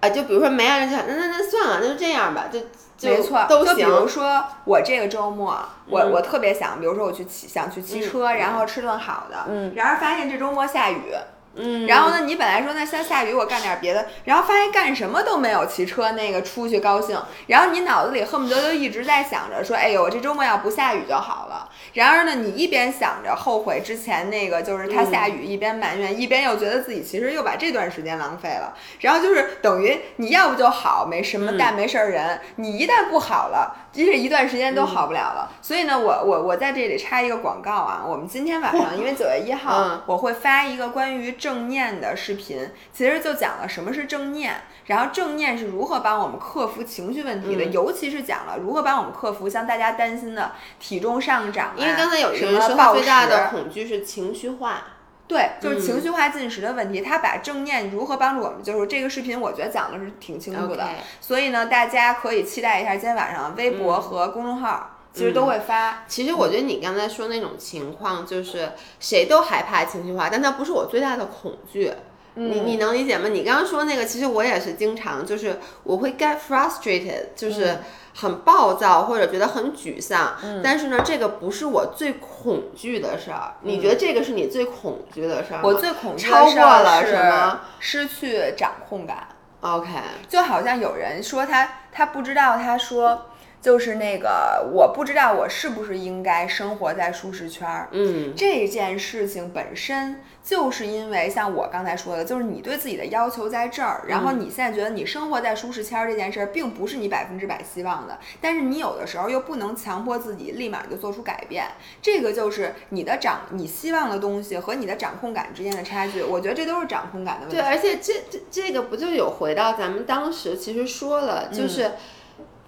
[0.07, 2.61] 啊，就比如说没按照计划，那那那算了，那就这样吧，就
[2.97, 4.07] 就没错，都就比如。
[4.07, 11.13] 说我这个周末，我、嗯我特别想，比如说我去骑，想去骑车，然后吃顿好的，嗯然而发现这周末下雨。
[11.57, 21.69] 嗯，然后呢，你本来说那下下雨我干点别的，然后发现干什么都没有骑车那个出去高兴，然后你脑子里恨不得就一直在想着说，哎呦，我这周末要不下雨就好了。
[21.95, 28.75] 然而呢，你一边想着后悔之前那个就是它下雨，一边埋怨，一边又觉得自己其实又把这段时间浪费了。
[29.01, 35.51] 然后就是等于你要不就好，没什么大没事儿人，你一旦不好了，这一段时间都好不了了。
[35.63, 44.55] 所以呢，我我我在这里插一个广告啊，我们今天晚上 因为九月一号，嗯我会发一个关于正念的视频，其实就讲了什么是正念，
[44.87, 54.83] 然后正念是如何帮我们克服情绪问题的，嗯尤其是讲了如何帮我们克服像大家担心的体重上涨、啊，因为刚才有一什个人说最大的恐惧是情绪化，
[55.29, 57.01] 对，就是嗯情绪化进食的问题。
[57.01, 60.89] 他把正念如何帮助我们，就是这个视频我觉得讲的是挺清楚的
[61.21, 66.05] 所以呢，大家可以期待一下今天晚上微博嗯和公众号、其实都会发。
[66.07, 71.93] 其实我觉得你刚才说那种情况，就是谁都害怕情绪化，但它不是我最大的恐惧。
[72.39, 73.29] 你你能理解吗？
[73.29, 77.79] 你刚刚说那个，其实我也是经常，就是我会 get frustrated，就是
[78.17, 80.37] 很暴躁或者觉得很沮丧。
[80.65, 83.55] 但是呢，这个不是我最恐惧的事儿。
[83.61, 85.63] 你觉得这个是你最恐惧的事儿吗？
[85.65, 89.29] 我最恐惧超的事儿过了是什么失去掌控感。
[89.61, 89.91] ？OK，
[90.29, 93.27] 就好像有人说他他不知道，他说
[93.67, 97.89] 就是那个我不知道我是不是应该生活在舒适圈儿。
[97.91, 111.67] 嗯，这件事情本身就是因为像我刚才说的，就是你对自己的要求在这儿，然后嗯你现在觉得你生活在舒适圈儿这件事儿，并不是你百分之百希望的，但是你有的时候又不能强迫自己立马就做出改变，
[112.01, 116.23] 这个就是你的掌你希望的东西和你的掌控感之间的差距。
[116.23, 117.57] 我觉得这都是掌控感的问题。
[117.57, 121.91] 对，而且这这这个不就有回到咱们当时其实说了，嗯就是。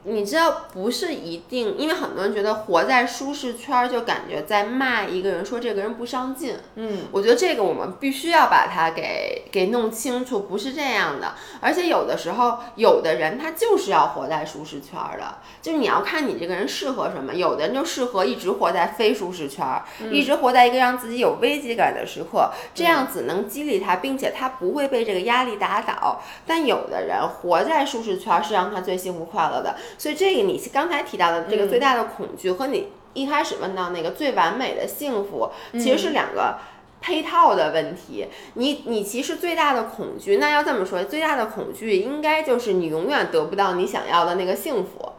[0.05, 6.57] 你知道不是一定，因为很多人觉得活在舒适圈儿就感觉在骂一个人，说这个人不上进。
[6.77, 11.35] 嗯，我觉得这个我们必须要把它给给弄清楚，不是这样的。
[11.61, 17.35] 而且有的时候，有的人他就是要活在舒适圈儿的，就是你要看你这个人适合什么。
[17.35, 26.23] 有的人就适合一直活在非舒适圈儿，一直活在一个让自己有危机感的时刻，这样子能激励他，并且他不会被这个压力打倒。
[26.47, 36.59] 但有的人活在舒适圈儿是让他最幸福快乐的，所以这个你刚才提到的这个最大的恐惧和你一开始问到那个最完美的幸福，其实是两个。
[37.01, 45.13] 配套的问题，你你其实最大的恐惧，那要这么说，最大的恐惧应该就是你永远得不到你想要的那个幸福，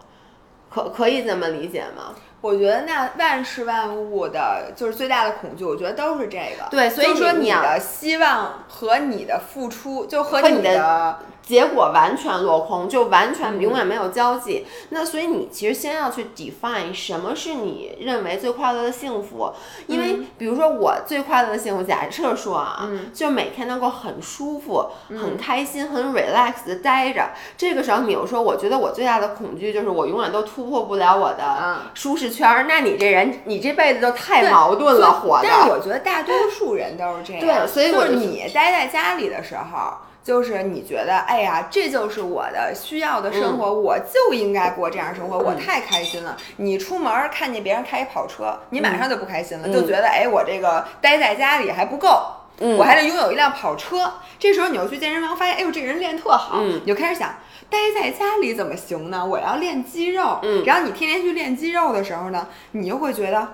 [0.69, 2.13] 可可以这么理解吗？
[2.41, 6.67] 我觉得那万事万物的，就是最大的恐惧，我觉得都是这个。
[6.69, 14.67] 对所以说你你的希望和你的付出，就和你的结果完全落空，就完全永远没有交集。
[14.89, 19.51] 那所以你其实先要去 define 什么是你认为最快乐的幸福，
[19.87, 27.31] 因为比如说我最快乐的幸福，假设说啊，就每天能够很舒服、很开心、很 relax 的待着。
[27.57, 32.65] 这个时候你又说，我觉得我最大的恐惧就是我永远都突破不了我的嗯舒适圈儿。
[32.69, 35.47] 那你这人，你这辈子就太矛盾了，活的。
[35.49, 37.41] 但是我觉得大多数人都是这样。
[37.41, 39.93] 对所以我就是你待在家里的时候。
[40.29, 46.37] 就是你觉得，哎呀，这就是我的需要的生活，嗯我就应该过这样生活，我太开心了。
[46.57, 52.21] 你出门儿看见别人开一跑车，你马上就不开心了，嗯就觉得，哎，我这个待在家里还不够，
[52.59, 54.13] 嗯我还得拥有一辆跑车。
[54.37, 57.33] 这时候你又去健身房，发现，哎呦，这人练特好，嗯你就开始想，
[57.67, 59.25] 待在家里怎么行呢？
[59.25, 60.37] 我要练肌肉。
[60.43, 63.47] 嗯然后你天天去练肌肉的时候呢，你又会觉得。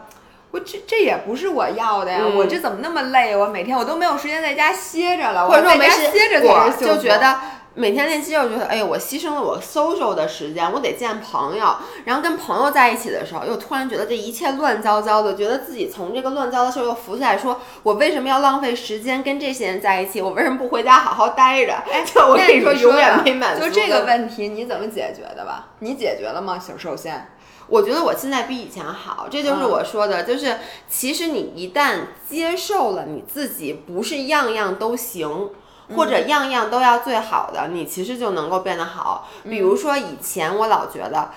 [0.55, 2.19] 我这这也不是我要的呀！
[2.23, 3.35] 嗯我这怎么那么累？
[3.35, 7.35] 我每天我都没有时间在家歇着了，或者说我在家歇着才是就觉得
[7.73, 20.21] 每天练肌肉，觉得哎呀，我牺牲了我 social 的时间，我得见朋友，然后跟朋友在一起的时候，又突然觉得这一切乱糟糟的，觉得自己从这个乱糟的时候又浮起来说，我为什么要浪费时间跟这些人在一起？
[20.21, 21.73] 我为什么不回家好好待着？
[21.91, 23.65] 哎，就我跟你说，永远没满足。
[23.65, 25.71] 就这个，问题你怎么解决的吧？
[25.79, 26.57] 你解决了吗？
[26.57, 27.27] 首首先，
[27.67, 31.99] 我觉得我现在比以前好，这就是嗯我说的，就是其实你一旦
[32.30, 35.49] 接受了你自己不是样样都行。
[35.95, 39.30] 或者样样都要最好的，你其实就能够变得好。
[39.43, 41.30] 比如说以前我老觉得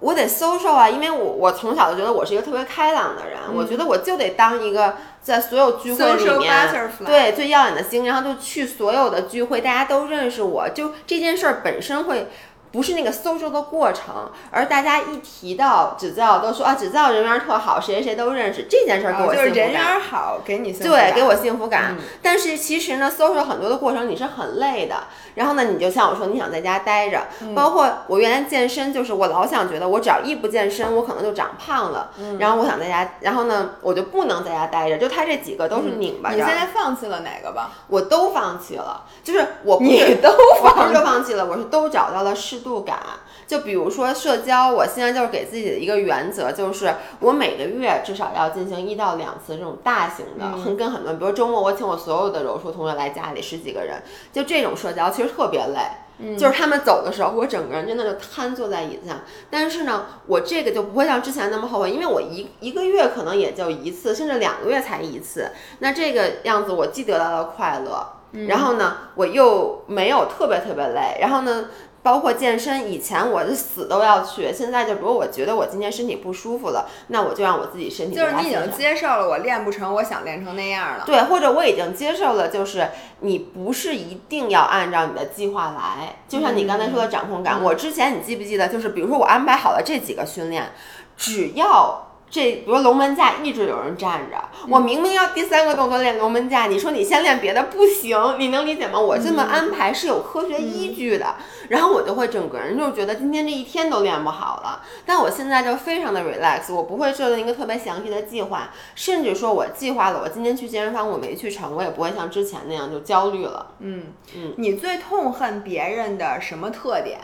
[0.00, 12.26] 我得 social 啊，因为我我从小就觉得我是一个特别开朗的人，我觉得我就得当一个在所有聚会里面对最耀眼的星，然后就去所有的聚会，大家都认识我，就这件事儿本身会。
[12.72, 19.70] 不是那个 social 的过程，而大家一提到指教，都说啊，指教人缘特好，谁谁谁都认识，这件事儿给我啊就是人。
[19.70, 21.94] 缘好，给你幸福对，给我幸福感。
[21.96, 24.96] 嗯但是其实呢，social 很多的过程你是很累的。
[25.34, 32.10] 然后呢，你就像我说，你想在家待着，嗯包括我原来健身，就是我老想觉得我只要一不健身，我可能就长胖了。
[32.18, 34.96] 嗯然后我想在家，然后呢，我就不能在家待着。
[34.96, 37.70] 就他这几个都是拧巴你现在放弃了哪个吧？
[37.88, 39.04] 我都放弃了。
[39.22, 42.98] 就是我不你是都不是放弃都放弃了，我是都找到了适度感。
[43.46, 55.80] 就比如说社交，我现在就是给自己的一个原则，就是我每个月至少要进行一到两次这种大型的，嗯很跟很多人，比如周末我请我所有的柔术同学来家里十几个人，就这种社交其实特别累。
[56.18, 59.22] 嗯就是他们走的时候，我整个人真的就瘫坐在椅子上。
[59.50, 65.50] 但是呢，我这个就不会像之前那么后悔，因为我一一个月可能也就一次，甚至两个月才一次。
[65.80, 68.06] 那这个样子，我既得到了快乐，
[68.46, 71.66] 然后呢，我又没有特别特别累，然后呢。
[72.02, 81.04] 包括健身，以前我是死都要去，现在就如果我觉得我今天身体不舒服了，那我就让我自己身体就是你已经接受了我练不成，我想练成那样了。
[81.06, 82.88] 对，或者我已经接受了，就是
[83.20, 87.62] 你不是一定要按照你的计划来，就像你刚才说的掌控感。
[87.62, 90.72] 我之前你记不记得，就是比如说我安排好了这几个训练，
[91.16, 92.08] 只要。
[92.32, 98.98] 这比如龙门架一直有人站着，我明明要第三个动作练龙门架，你说你先练别的不行，你能理解吗？
[98.98, 101.34] 我这么安排是有科学依据的，
[101.68, 104.82] 然后我就会整个人就觉得今天这一天都练不好了。
[105.04, 113.74] 但我现在就非常的 relax，我不会设定一个特别详细的计划，甚至说我计划了我今天去健身房我没去成，我也不会像之前那样就焦虑了。
[113.80, 117.20] 嗯嗯，你最痛恨别人的什么特点？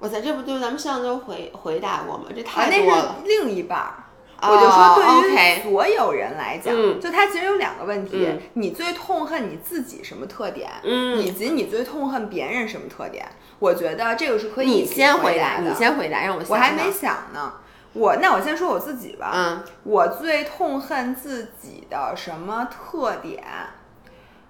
[0.00, 2.24] 哇塞，这不就是咱们上周回回答过吗？
[2.28, 3.16] 这啊，那是太多了。
[3.24, 3.94] 另一半儿。
[4.40, 13.26] 哦我就说，对于所有人来讲，嗯就他其实有两个问题：嗯你最痛恨你自己什么特点，嗯以及你最痛恨别人什么特点。
[13.58, 17.54] 我觉得这个是可以你先回答，的你先回答，让我我还没想呢。
[17.94, 19.32] 我那我先说我自己吧。
[19.34, 23.42] 嗯，我最痛恨自己的什么特点？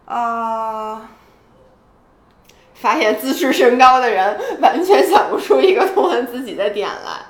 [0.04, 1.00] 呃，
[2.80, 7.26] 发现自视甚高的人完全想不出一个痛恨自己的点来。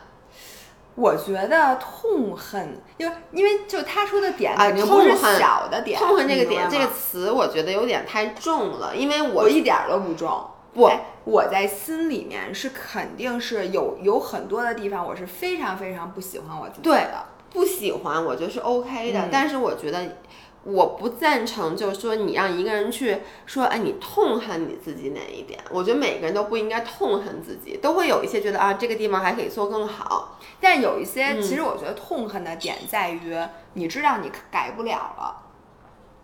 [0.95, 10.29] 我觉得痛恨，因为因为就他说的点啊肯定不是小的点，痛恨这个点，这个词我觉得有点太重了，因为我我一点儿都不重。
[10.75, 17.25] 不哎我在心里面是肯定是有有很多的地方，我是非常非常不喜欢我自己对的。
[17.51, 20.03] 不喜欢，我觉得是 OK 的，嗯但是我觉得。
[20.71, 25.59] 我不赞成，就是说你让一个人去说，哎，你痛恨你自己哪一点？
[25.71, 30.39] 我觉得每个人都不应该痛恨自己，都会有一些觉得啊，这个地方还可以做更好。
[30.61, 33.35] 但有一些，嗯其实我觉得痛恨的点在于，
[33.75, 35.48] 你知道你改不了了，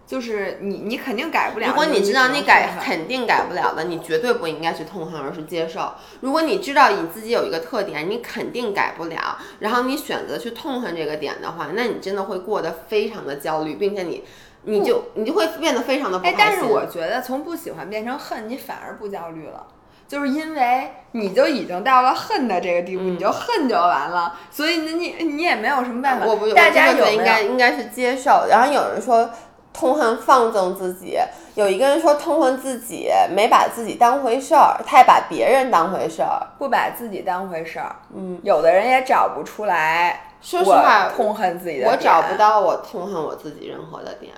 [0.06, 1.68] 就是你你肯定改不了。
[1.68, 5.94] 如果你知道你改肯定改不了的，你绝对不应该去痛恨，而是接受。
[6.20, 14.22] 如果你知道你自己有一个特点，你肯定改不了，然后你选择去痛恨这个点的话，那你真的会过得非常的焦虑，并且你
[14.64, 19.66] 你就你就会变得非常的不开哎心。，但是我觉得从不喜欢变成恨，你反而不焦虑了。
[20.06, 26.26] 就是因为你就已经到了恨的这个地步，你就恨就完了，所以那，你你也没有什么办法。
[26.26, 27.24] 我不，大家我真的觉得应？
[27.24, 28.46] 该应该是接受。
[28.50, 29.30] 然后有人说
[29.74, 31.18] 痛恨放纵自己，
[31.54, 36.40] 有一个人说痛恨自己没把自己当回事儿，太把别人当回事儿。
[36.58, 40.30] 不把自己当回事儿，嗯，有的人也找不出来。
[40.40, 44.32] 说实话痛恨自己的我点找不到我痛恨我自己任何的点。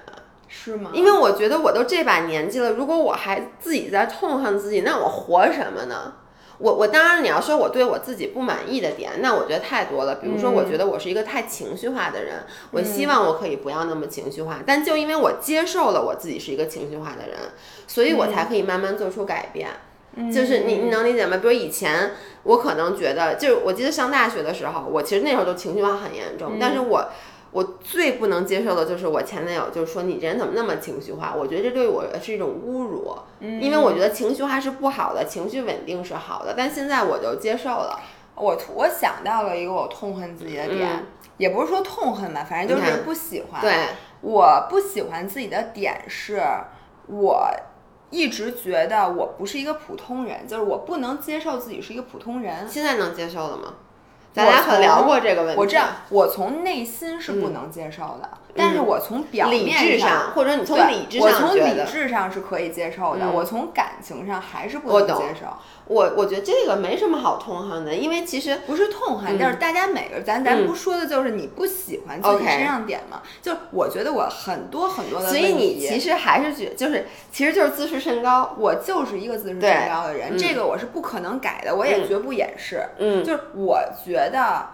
[0.49, 0.91] 是吗？
[0.95, 6.13] 因为我觉得我都这把年纪了，如果我还自己在痛恨自己，那我活什么呢？
[6.59, 10.17] 我我当然你要说我对我自己不满意的点，那我觉得太多了。
[10.17, 14.61] 比如说，我觉得我是一个太情绪化的人，我希望我可以不要那么情绪化。
[14.67, 17.39] 但就因为我接受了我自己是一个情绪化的人，
[17.87, 19.69] 所以我才可以慢慢做出改变。
[20.33, 21.37] 就是你你能理解吗？
[21.37, 22.13] 比如以前
[22.45, 27.11] 我可能觉得，就是我记得上大学的时候，我其实那时候就情绪化很严重，但是我。
[27.53, 31.35] 我最不能接受的就是我前男友，就是说你这人怎么那么情绪化？
[31.35, 36.55] 我觉得这对我是一种侮辱，因为我觉得情绪化是不好的，情绪稳定是好的。
[36.57, 37.99] 但现在我就接受了，
[38.35, 41.07] 我我想到了一个我痛恨自己的点，嗯
[41.39, 43.61] 也不是说痛恨吧，反正就是不喜欢。
[43.61, 43.89] 对，
[44.23, 46.43] 我不喜欢自己的点是，
[47.09, 47.47] 我
[48.09, 52.67] 一直觉得我不是一个普通人，就是我不能接受自己是一个普通人。
[52.67, 53.75] 现在能接受了吗？
[54.37, 55.59] 咱俩可聊过这个问题。
[55.59, 65.47] 我这样，我从内心是不能接受的，但是我从表理面智上，或者你从对理智上我从理智上是可以接受的，嗯我从感情上还是不能接受。
[65.89, 73.23] 我我觉得这个没什么好痛恨的，因为其实不是痛恨，嗯但是大家每个咱咱嗯不说的就是你不喜欢自己身上点嘛？
[73.41, 78.55] 就是我觉得我很多很多的所以你其实还是觉就是其实就是自视甚高。
[78.59, 82.83] 我就是一个自视甚高的人，嗯这个我是不可能改的，我也绝不掩饰。
[82.99, 84.67] 嗯就是我觉得，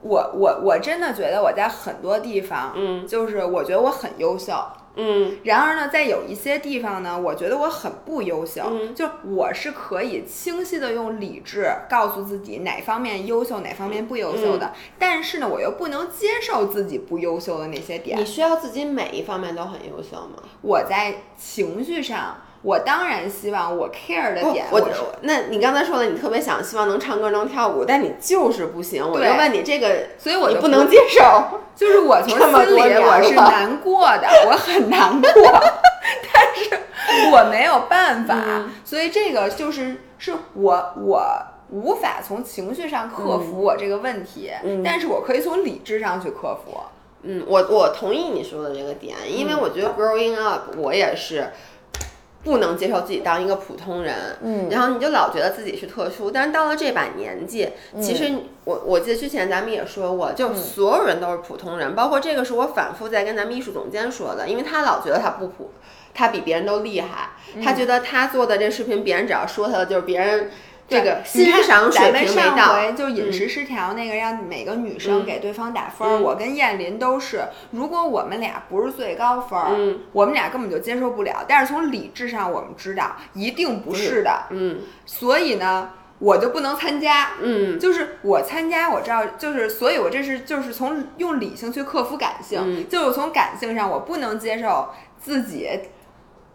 [0.00, 4.54] 我我我真的觉得我在很多地方，嗯就是我觉得我很优秀。
[5.00, 8.62] 嗯然而呢，在有一些地方呢，我觉得我很不优秀。
[8.68, 14.72] 嗯就我是可以清晰的用理智告诉自己哪方面优秀，哪方面不优秀的。
[14.98, 18.24] 但是呢，我又不能接受自己不优秀的那些点你。
[18.26, 20.42] 需要自己每一方面都很优秀吗？
[20.62, 29.02] 我在情绪上，我当然希望我 care 的点，我我那你刚才说了，你特别想希望能唱歌能跳舞，但你就是不行。
[29.08, 31.60] 我就问你这个，所以我就你不能接受。
[31.76, 35.32] 就是我 从心里我是难过的，我很难过，
[36.32, 41.22] 但是我没有办法，嗯所以这个就是是我我
[41.70, 46.76] 无法从情绪上克服我这个问题，嗯但是我可以从理智上去克服。
[47.22, 51.52] 嗯，我我同意你说的这个点，因为我觉得 growing up 我也是
[52.48, 54.68] 不能接受自己当一个普通人，嗯。
[54.70, 57.68] 然后你就老觉得自己是特殊，但是到了这把年纪，
[58.00, 58.32] 其实
[58.64, 65.70] 我我记得之前咱们也说过，就所有人都是普通人，包括这个是我反复在跟咱们艺术总监说的，因为他老觉得他不普，
[66.14, 67.32] 他比别人都厉害，
[67.62, 70.50] 他觉得他做的这视频，别人只要说他的就是别人
[70.88, 76.16] 这个欣赏水咱们上平没到，回就饮食失调那个，让每个女生嗯给对方打分儿。
[76.16, 81.44] 嗯我跟燕林都是，如果我们俩不是最高分儿，嗯我们俩根本就接受不了。
[81.46, 87.32] 但是从理智上，我们知道一定不是的，嗯所以呢，我就不能参加。
[87.42, 94.88] 嗯就是我参加，我知道，就是所以，我这是就是从用理性去克服感性，嗯就是从感性上，我不能接受
[95.20, 95.68] 自己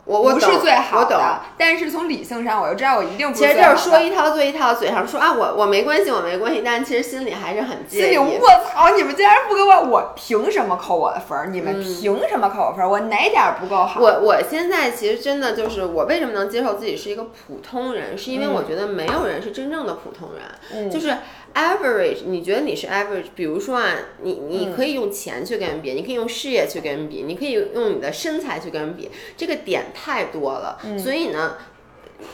[0.06, 3.76] 不是我不是最好我懂的，但是从理性上我就知道我一定不其实是最好的。
[3.76, 8.02] 就是说一套做一套，嘴上说啊我我没关系，我没关系，但其实心里还是很介意。
[8.02, 11.48] 心里我操，你们竟然不给我，我凭什么扣我的分儿？
[11.48, 12.90] 你们凭什么扣我分儿？
[12.90, 14.00] 我哪点儿不够好？
[14.00, 20.44] 嗯我我现在其实真的就是我为什么能接受自己是一个普通人，是因为我觉得没有人是真正的普通人，
[20.74, 21.18] 嗯就是
[21.54, 22.24] average。
[22.26, 23.26] 你觉得你是 average？
[23.36, 31.58] 比如说啊，你你嗯可以用钱去跟人比，你可以用事业去跟人比，你可以用你的身材去跟人比，这个点太多了，嗯所以呢。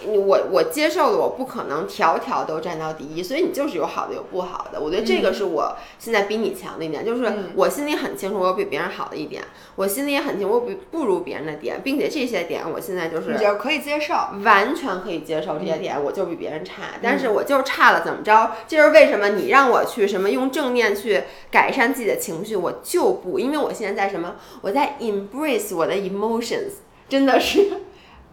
[0.05, 4.79] 我我接受了，我不可能条条都占到第一，所以你就是有好的有不好的。
[4.79, 9.43] 我觉得这嗯个是我现在比你强的一点，就是我心里很清楚我有比别人好的一点，
[9.75, 14.13] 我心里也很清楚我比不如别人的点，并且这些点我现在就是你就可以接受。
[14.43, 18.51] 完全可以接受这些嗯点，我就比别人差，但是我就是差了，怎么着？
[18.67, 24.35] 这就是为什么你让我去什么用正念去改善自己的情绪，我就不，因为我现在在什么？
[24.61, 26.71] 我在 embrace 我的 emotions，
[27.07, 27.69] 真的是。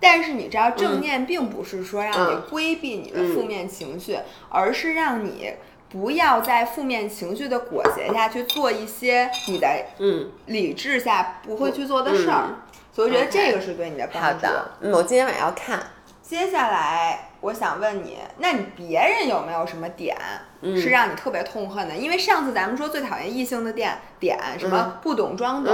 [0.01, 4.19] 但是你知道，正念并不是说让你嗯规避你的负面情绪，
[4.49, 5.55] 而是让你
[5.89, 9.69] 不要在负面情绪的裹挟下去做一些你的
[9.99, 12.45] 嗯，理智下不会去做的事儿。
[12.93, 14.19] 所以我觉得这个是对你的帮助。
[14.19, 15.79] 好的，嗯，我今天晚上要看。
[16.23, 20.17] 接下来我想问你，那你别人有没有什么点
[20.63, 21.95] 是让你特别痛恨的？
[21.95, 25.73] 因为上次咱们说最讨厌异性的点点，什么不懂装懂，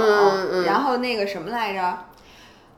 [0.63, 1.97] 然后那个什么来着？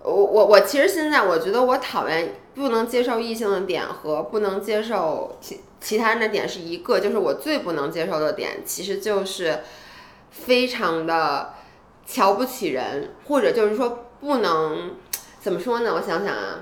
[0.06, 9.62] 我我我其实现在我觉得我讨厌不能接受异性的点和不能接受其其他人的点是一个，就是我最不能接受的点，其实就是
[10.30, 11.54] 非常的
[12.06, 14.96] 瞧不起人，或者就是说不能
[15.40, 15.94] 怎么说呢？
[15.96, 16.60] 我想想啊。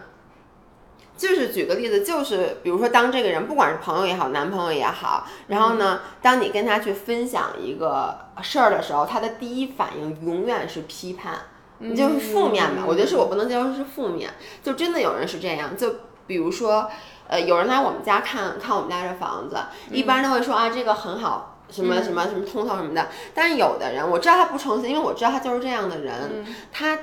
[1.16, 11.36] 就是举个例子，就是比如说，当这个人不管是朋友也好，男朋友也好，然后呢，当你跟他去分享一个事儿的时候，他的第一反应永远是批判，
[11.84, 12.84] 你就是负面吧。
[12.88, 15.76] 我觉得是我不能接受是负面，就真的有人是这样。
[15.78, 16.90] 就比如说，
[17.28, 19.58] 呃，有人来我们家看看我们家这房子，
[19.92, 21.50] 一般都会说啊，这个很好。
[21.70, 27.00] 什么什么什么通透什么的，但是有的人我知道他不诚心，因为我知道他就是这样的人，他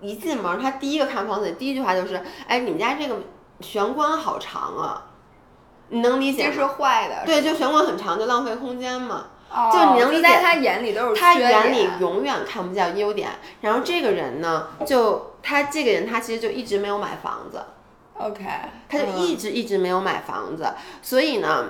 [0.00, 3.16] 一进门，他第一个看房子，第一句话就是：“哎，你们家这个
[3.60, 5.06] 玄关好长啊！”
[5.90, 6.52] 你能理解这？
[6.52, 7.26] 是坏的。
[7.26, 9.26] 对，就玄关很长，就浪费空间嘛。
[9.54, 13.30] 哦，就你能理解在他眼里都是缺他眼里点永远看不见优点。
[13.60, 17.62] 然后这个人呢，就他这个人，他其实就一直没有买房子
[18.18, 18.44] ，OK，
[18.88, 20.74] 他就一直一直没有买房子。
[21.00, 21.68] 所以呢，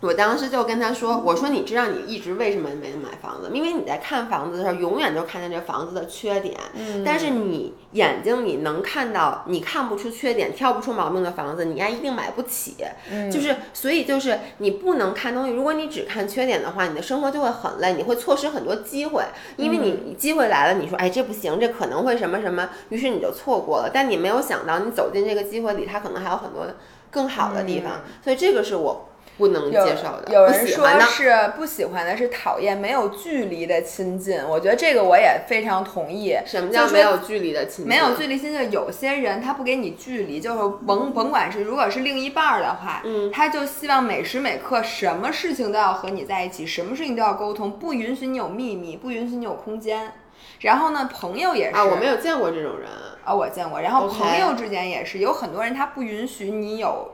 [0.00, 3.50] 我当时就跟他说：“我说你知道你一直为什么没买房子？
[3.52, 6.56] 因为你在看房子的时候，永远都看见这房子的缺点。
[6.76, 12.76] 嗯但是你眼睛里能看到，你看不出缺点、挑不出毛病的房子，你丫一定买不起。
[13.10, 15.52] 嗯就是，所以就是你不能看东西。
[15.52, 19.24] 如果你只看缺点的话，你的生活就会很累，你会错失很多机会。
[19.56, 23.90] 因为你机会来了，你说哎这不行，这可能会什么什么，于是你就错过了。
[23.92, 26.64] 但你没有想到，你走进这个机会里，它可能还有很多
[27.10, 28.02] 更好的地方。
[28.22, 30.86] 所以这个是我不能有接受的，有不人说。
[31.00, 36.36] 是不喜欢的是讨厌没有距离的亲近，我觉得这个我也非常同意。
[36.44, 37.86] 什么叫没有距离的亲近？
[37.86, 50.12] 没有距离亲近，有些人他不给你距离，就是甭甭管是如果是另一半儿的话，嗯他就希望每时每刻什么事情都要和你在一起，什么事情都要沟通，不允许你有秘密，不允许你有空间。
[50.60, 52.88] 然后呢，朋友也是啊，我没有见过这种人。
[53.24, 53.80] 啊，我见过。
[53.80, 57.12] 然后朋友之间也是有很多人他不允许你有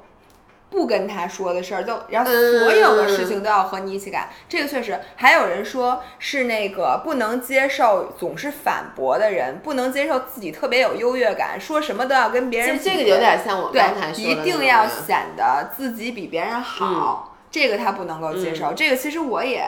[0.74, 4.28] 不跟他说的事儿，就然后所有的事情都要和你一起干。
[4.48, 18.72] 这个确实，还有人说是那个不能接受总是反驳的人，不能接受自己特别有优越感，说什么都要跟别人这个有点像我对刚才，说的一定要显得自己比别人好，这个他不能够接受。
[18.72, 19.64] 这个其实我也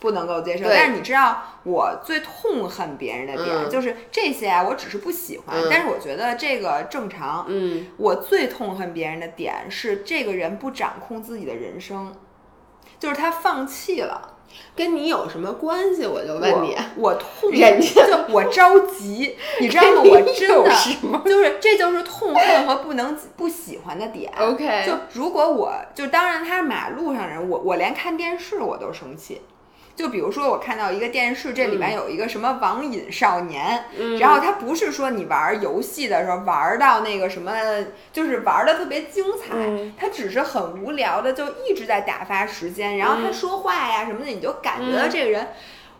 [0.00, 0.64] 不能够接受。
[0.68, 7.44] 但是你知道，我最痛恨别人的点、嗯就是这些啊，我只是不喜欢，嗯但是我觉得这个正常。
[7.48, 12.12] 嗯，我最痛恨别人的点是这个人不掌控自己的人生，
[12.98, 14.36] 就是他放弃了。
[14.74, 16.04] 跟你有什么关系？
[16.04, 16.76] 我就问你。
[16.96, 20.02] 我我痛，人家就我着急，你知道吗？
[20.02, 24.32] 我真有的什么就是这就是痛恨和不能不喜欢的点。
[24.40, 29.40] OK 就如果我就当然他是马路上人，我我连看电视我都生气。
[30.00, 34.18] 就比如说，我看到一个电视，这里面有一个什么网瘾少年，嗯。
[34.18, 37.52] 然后他不是说你玩游戏的时候玩到那个什么，
[38.10, 39.92] 就是玩的特别精彩，嗯。
[39.98, 43.32] 他只是很无聊的，就一直在打发时间，然后他嗯。
[43.34, 45.48] 说话呀什么的，你就感觉到这个人。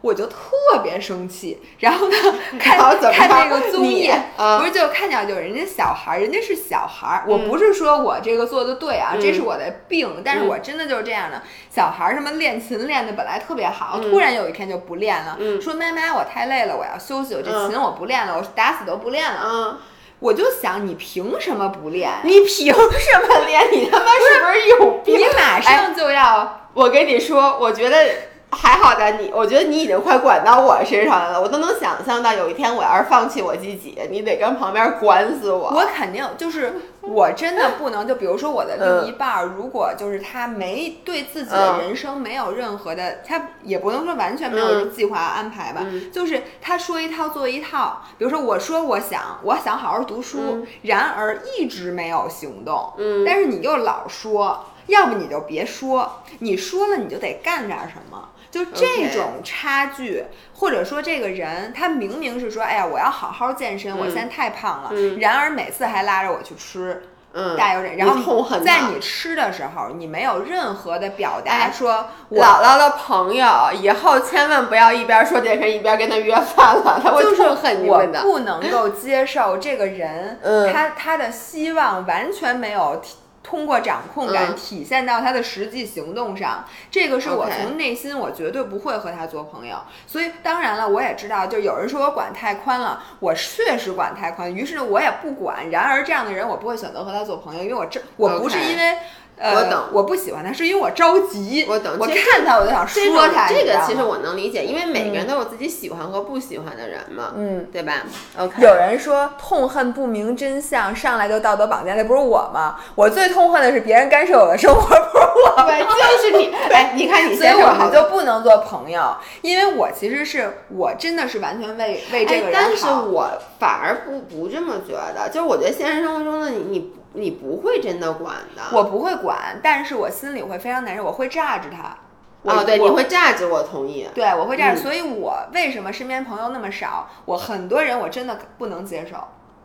[0.02, 0.36] 我就特
[0.82, 2.16] 别生气， 然后呢，
[2.58, 4.10] 看看那个 综艺
[4.58, 11.42] 不是就看见有人家小孩儿，人家是小孩儿，我嗯不是说我这个做的对啊，嗯这是我的病，但是嗯我真的就是这样的。
[11.68, 19.40] 小孩儿什么练琴练的本来特别好，嗯突然有一天就不练了，嗯说妈妈我太累了，我要休息，我这嗯琴我不练了，我打死都不练了。
[19.44, 19.78] 嗯，
[20.18, 22.10] 我就想你凭什么不练？
[22.24, 23.70] 你凭什么练？
[23.70, 25.18] 你他妈是不是有病？
[25.18, 28.29] 你马上就要，我跟你说，我觉得。
[28.52, 35.70] 还好的你，我觉得你已经快管到我身上来了，我都能想象到有一天我要是放弃我自己，你得跟旁边管死我。
[35.70, 48.02] 我肯定就是 我真的不能，就比如说我的另一半，如果就是他没对自己的人生没有任何的，他也不能说完全没有计划安排吧，就是他说一套做一套。
[48.18, 58.28] 比如说我说我想我想好好读书，然而一直没有行动，嗯，但是你又老说，要不你就别说，你说了你就得干点什么。
[58.50, 60.24] 就这种差距，
[60.54, 73.46] 或者说这个人，他明明是说，哎呀，我要好好健身，我现在太胖了，然而每次还拉着我去吃嗯大油然后在你吃的时候，你没有任何的表达，说姥姥的朋友
[73.80, 78.18] 以后千万不要一边说健身一边跟他约饭了，他会痛恨你们的。
[78.18, 83.00] 我不能够接受这个人，嗯他他的希望完全没有。
[83.42, 89.78] 通过掌控感体现到他的实际行动上，这个是我从内心我绝对不会和他做朋友。
[90.06, 95.70] 所以当然了，我也知道，就有人说我管太宽了，我确实管太宽，于是呢我也不管。
[95.70, 98.96] 然而这样的人我不会选择和他做朋友，因为我这我不是因为。
[99.42, 101.64] 我等，我不喜欢他，是因为我着急。
[101.66, 103.48] 我等，我看他我就想说他。
[103.48, 108.02] 这个其实我能理解，因为每个人都有自己喜欢和不喜欢的人嘛，嗯，对吧
[108.38, 108.62] ？OK。
[108.62, 112.76] 有人说痛恨不明真相，上来就道德绑架，那不是我吗？
[112.94, 115.62] 我最痛恨的是别人干涉我的生活，不是我。
[115.66, 116.54] 对，就是你。
[116.70, 122.68] 哎，你看你，所以我们就不能做朋友，因为我其实是我真的是完全为为这个人好。
[122.68, 123.26] 但是我
[123.58, 126.92] 反而不不这么觉得，就是我觉得现实生活中的你你。
[127.12, 131.96] 你不会真的管的，我不会管，但是我心里会非常难受，我会炸着他。
[132.42, 134.08] 哦，对，你会炸着，我同意。
[134.14, 137.08] 对，我会炸着，所以我为什么身边朋友那么少？
[137.26, 139.16] 我很多人我真的不能接受。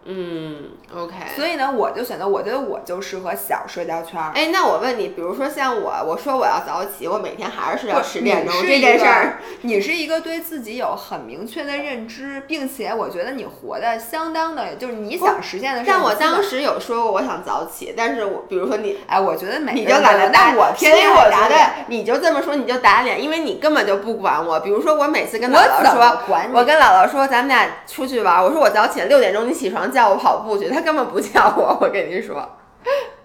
[0.07, 1.13] 嗯，OK。
[1.35, 4.21] 所以呢，我就选择，我觉得我就适合小社交圈。
[4.35, 15.85] 哎，那我问你，比如说像我，我说我要早起，我每天还是睡到十点钟这件事儿，你是一个对自己有很明确的认知，并且我觉得你活的相当的，就是你想实现的事。
[15.87, 21.55] 但我当时有说过我想早起，但是我比如说你，哎，我觉得每你就懒得打我，天天我觉得
[21.87, 24.59] 你就这么说你就打脸，因为你根本就不管我。
[24.59, 26.19] 比如说我每次跟姥姥说，
[26.53, 30.69] 我跟姥姥说咱们俩出去玩，我说我早起六点钟你起床叫我跑步去。
[30.75, 32.47] 他根本不叫我， 我跟你说，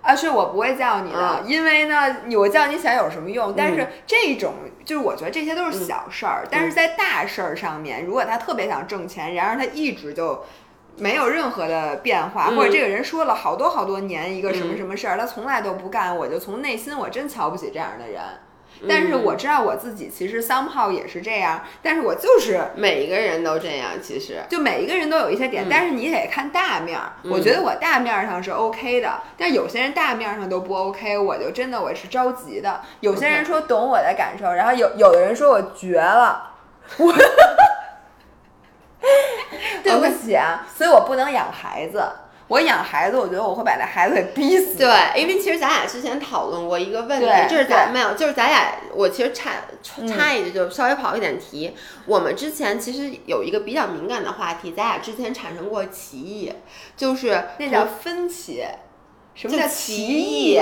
[0.00, 3.52] 啊，是我不会叫你的，因为呢，我叫你起来有什么用？
[3.54, 4.54] 但是这种
[4.84, 10.42] 就是我觉得这些都是小事儿，但是在大事儿上面，如果他特别想挣钱，然而他一直就
[10.96, 18.22] 没有任何的变化，或者这个人说了好多好多年一个什么什么事儿，他从来都不干，我就从内心我真瞧不起这样的人。
[18.88, 27.12] 但是我知道我自己其实 somehow 也是这样，但是我就是每一个人都这样，其实就每一个人都有一些点，但是你得看大面儿。
[27.24, 32.80] 我觉得我大面上是 OK 的，但有些人大面上都不 OK，我就真的我是着急的。
[33.00, 36.52] 有些人说懂我的感受，然后有有的人说我绝了，
[36.98, 37.12] 我
[39.82, 42.02] 对不起啊，所以我不能养孩子。
[42.50, 44.76] 我养孩子，我觉得我会把那孩子给逼死。
[44.76, 49.52] 对，因为其实咱俩之前讨论过一个问题，就是咱没有，就是咱俩，我其实插
[50.08, 51.76] 插一句，就稍微跑一点题。
[52.06, 56.52] 我们之前其实有一个比较敏感的话题，咱俩之前产生过歧义，
[56.96, 58.64] 就是那叫分歧。
[59.32, 60.60] 什么叫歧义？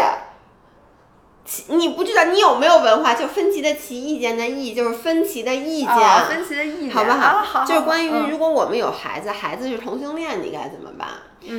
[1.68, 3.14] 你不知道你有没有文化？
[3.14, 6.26] 就分歧的歧，意见的意，就是分歧的意见。
[6.28, 7.42] 分歧的意见，好不好？
[7.42, 11.08] 好，就是关于如果我们有孩子，孩子是同性恋，你该怎么办？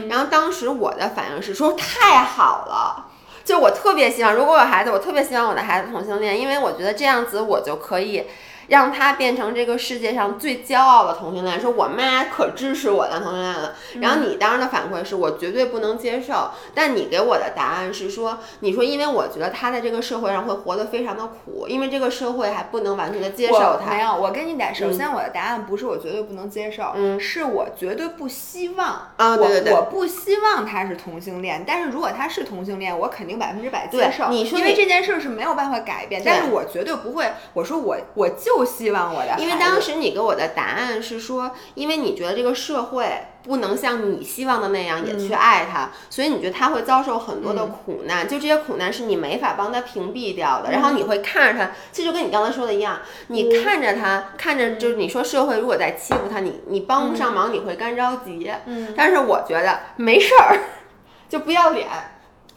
[0.07, 3.07] 然后当时我的反应是说太好了，
[3.43, 8.25] 就我特别希望，如果有孩子，我特别希望我的孩子同性恋，因为我觉得这样子我就可以。
[8.69, 13.73] 让他变成这个世界上最骄傲的同性恋，说我妈可支持我当同性恋了。
[13.99, 23.89] 然后你当时的反馈是我绝对不能接受，但你给我的答案是说，你说因为我觉得他在这个社会上会活得非常的苦，因为这个社会还不能完全的接受他。
[23.89, 34.29] 没有，我跟你讲，首先我的答案不是我绝对不能接受，嗯，是我绝对不希望啊，对对对，我不希望他是同性恋，但是如果他是同性恋，我肯定百分之百接受。
[34.29, 38.58] 你说，因为这件事是没有办法改变，但是我绝对不会，我说我我就。
[38.59, 43.25] 不希望我的，因为当时你给我的答案是说，因为你觉得这个社会。
[43.41, 50.71] 不能像你希望的那样也去爱他，所以你觉得他会遭受很多的苦难，就这些苦难是你没法帮他屏蔽掉的。
[50.71, 58.51] 然后你会看着他，这就跟你刚才说的一样，你看着他，看着就是你说社会如果在欺负他，你你帮不上忙，你会干着急。
[58.65, 60.59] 嗯，但是我觉得没事儿，
[61.29, 61.87] 就不要脸，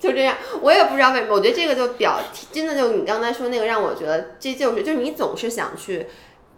[0.02, 0.36] 就这样。
[0.60, 2.18] 我也不知道为什么，我觉得这个就表
[2.50, 6.08] 真的就你刚才说那个让我觉得这就是就是你总是想去。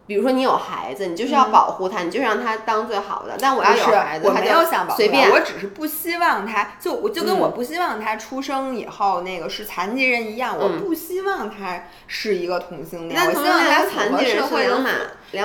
[0.06, 3.38] 比如说你有孩子，你就是要保护他，你就让他当最好的。
[3.40, 14.90] 但我要有孩子，我没有想保护随便他，我只是不希望他就我就跟嗯我不希望他出生以后那个是残疾人一样，我嗯不希望他是一个同性恋，那我希望他同性恋和残疾人社会两码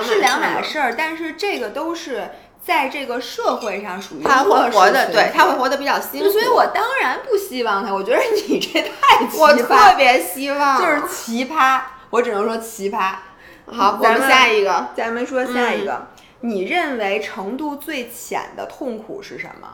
[0.02, 2.28] 是两码事儿，但是这个都是
[2.62, 6.30] 在这个社会上属于他会活的，对他会活得比较辛苦。
[6.30, 7.92] 所以我当然不希望他。
[7.92, 9.56] 我觉得你这太奇我葩，
[9.90, 11.80] 特别希望就是奇葩，
[12.10, 13.14] 我只能说奇葩。
[13.66, 14.88] 好，我们咱们下一个。
[14.94, 16.06] 咱们说下一个，嗯
[16.42, 19.68] 你认为程度最浅的痛苦是什么？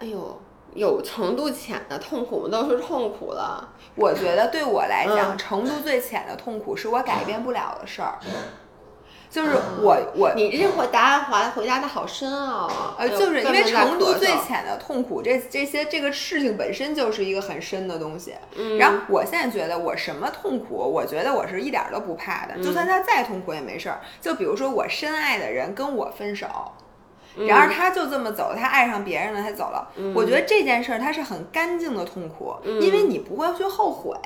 [0.00, 0.40] 哎呦，
[0.74, 3.68] 有程度浅的痛苦都是痛苦了。
[3.94, 8.18] 我觉得对我来讲，嗯程度最浅的痛苦是我改变不了的事儿，
[9.30, 12.66] 就是我我你这回答案回回答的好深奥
[12.96, 13.06] 啊！
[13.06, 18.34] 就是因为根本在程度最浅的痛苦，这这些这个事情本身就是一个很深的东西。
[18.56, 24.00] 嗯然后我现在觉得我什么痛苦，我觉得我是一点儿都不怕的，就算嗯他再痛苦也没事儿。
[24.20, 26.46] 就比如说我深爱的人跟我分手，
[27.36, 29.92] 嗯然而他就这么走，他爱上别人了，他走了。
[30.14, 34.16] 我觉得这件事儿它是很干净的痛苦，嗯因为你不会去后悔。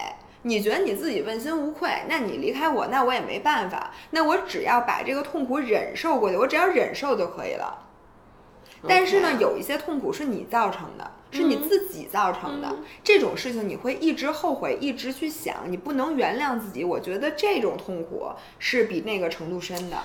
[0.43, 7.87] 你觉得你自己问心无愧，那你离开我，那我也没办法，那我只要把这个痛苦忍受过去，我只要忍受就可以了。
[8.89, 12.69] 但是呢有一些痛苦是你造成的，是你嗯自己造成的。
[12.69, 16.83] 嗯这种事情你会一直后悔，一直去想，你不能原谅自己。
[16.83, 18.27] 我觉得这种痛苦
[18.59, 19.97] 是比那个程度深的。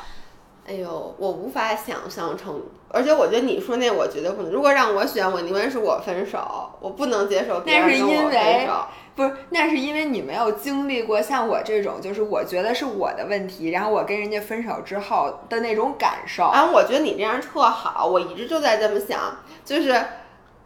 [0.68, 4.52] 哎呦，我无法想象成，而且我觉得你说那我绝对不能。
[4.52, 8.74] 如果让我选，我宁愿是我分手，我不能接受别人跟我分因为手。
[9.16, 16.44] 不是，那是因为你没有经历过像我这种，就是我觉得是我的问题，然后我跟人家分手之后的那种感受。
[16.44, 19.96] 啊，我觉得你这样特好，我一直就在这么想，就是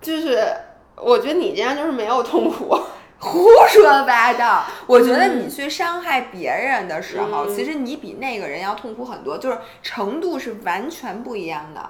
[0.02, 0.43] 就是，
[0.95, 2.76] 我觉得你这样就是没有痛苦。
[3.22, 4.63] 胡说八道！
[4.88, 11.82] 我觉得你去伤害别人的时候，嗯其实你比那个人要痛苦很多，就是程度是完全不一样的。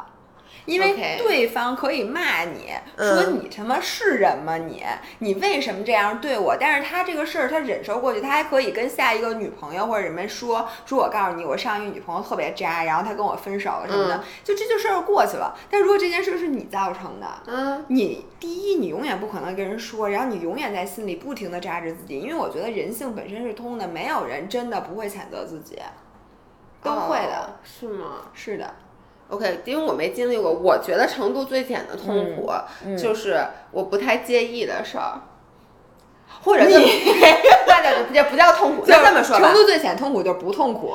[0.66, 4.84] 因为对方可以骂你嗯说你他妈是人吗你？
[5.20, 6.55] 你为什么这样对我？
[6.59, 15.57] 但是他这个事儿他忍受过去，他还可以跟下一个女朋友或者什么说说，我告诉你，我上一个女朋友特别渣，然后他跟我分手了什么的，嗯就这就事儿过去了。
[15.70, 25.80] 但如果这件事是你造成的，嗯，你第一，你永远不可能跟人说，然后你永远在心里不停的扎着自己，因为我觉得人性本身是通的，没有人真的不会谴责自己，
[26.84, 27.38] 都会的。
[27.38, 28.76] 哦是吗是的，
[29.32, 32.51] ？OK，因为我没经历过，我觉得程度最浅的痛苦
[32.86, 35.21] 嗯就是我不太介意的事儿，
[36.43, 36.86] 或者这么
[37.65, 40.93] 那叫这不叫痛苦， 就这么说吧程，度最浅痛苦就是不痛苦。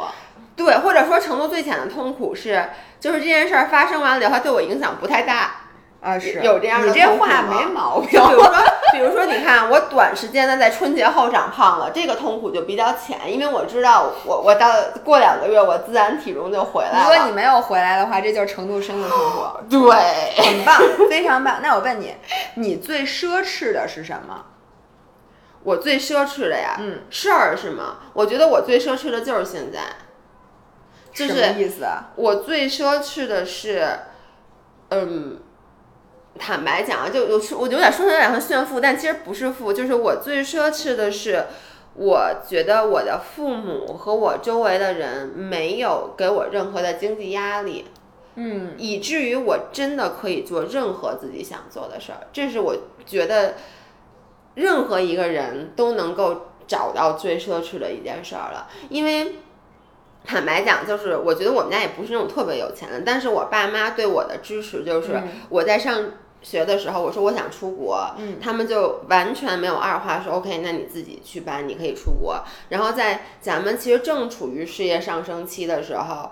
[0.55, 5.66] 对，或者说程度最浅的痛苦是，就是这件事儿发生完了以后，它对我影响不太大。
[6.01, 8.11] 啊，是有这样的你这话没毛病。
[8.11, 8.55] 比如说，
[8.93, 14.71] 比如说，你看我短时间的在春节后长胖了，这个痛苦就比较浅，因为我知道我我到
[15.05, 16.99] 过两个月我自然体重就回来了。
[17.01, 20.79] 如果你没有回来的话，这就是程度深的痛苦，对，很棒，
[21.09, 21.61] 非常棒。
[21.63, 22.15] 那我问你，
[22.55, 24.45] 你最奢侈的是什么？
[25.65, 27.97] 我最奢侈的呀，嗯，事儿是吗？
[28.13, 29.81] 我觉得我最奢侈的就是现在，
[31.13, 32.11] 就什么是意思啊？
[32.15, 33.85] 我最奢侈的是，
[34.91, 35.41] 嗯，
[36.39, 41.45] 坦白讲啊，就有我有点说的有点像炫富，但其实不是富，就是我最奢侈的是，
[41.95, 47.87] 我觉得我的父母和我周围的人没有给我任何的经济压力，
[48.37, 53.55] 嗯，以至于我真的可以做任何自己想做的事儿，这是我觉得
[54.55, 59.37] 任何一个人都能够找到最奢侈的一件事儿了，因为。
[60.29, 66.03] 坦白讲，就是我觉得我们家也不是那种特别有钱的，但是我爸妈对我的支持就是嗯我在上
[66.47, 72.41] 学的时候，我说我想出国，嗯他们就完全没有二话说 OK，那你自己去办，你可以出国。
[72.69, 76.31] 然后在咱们其实正处于事业上升期的时候，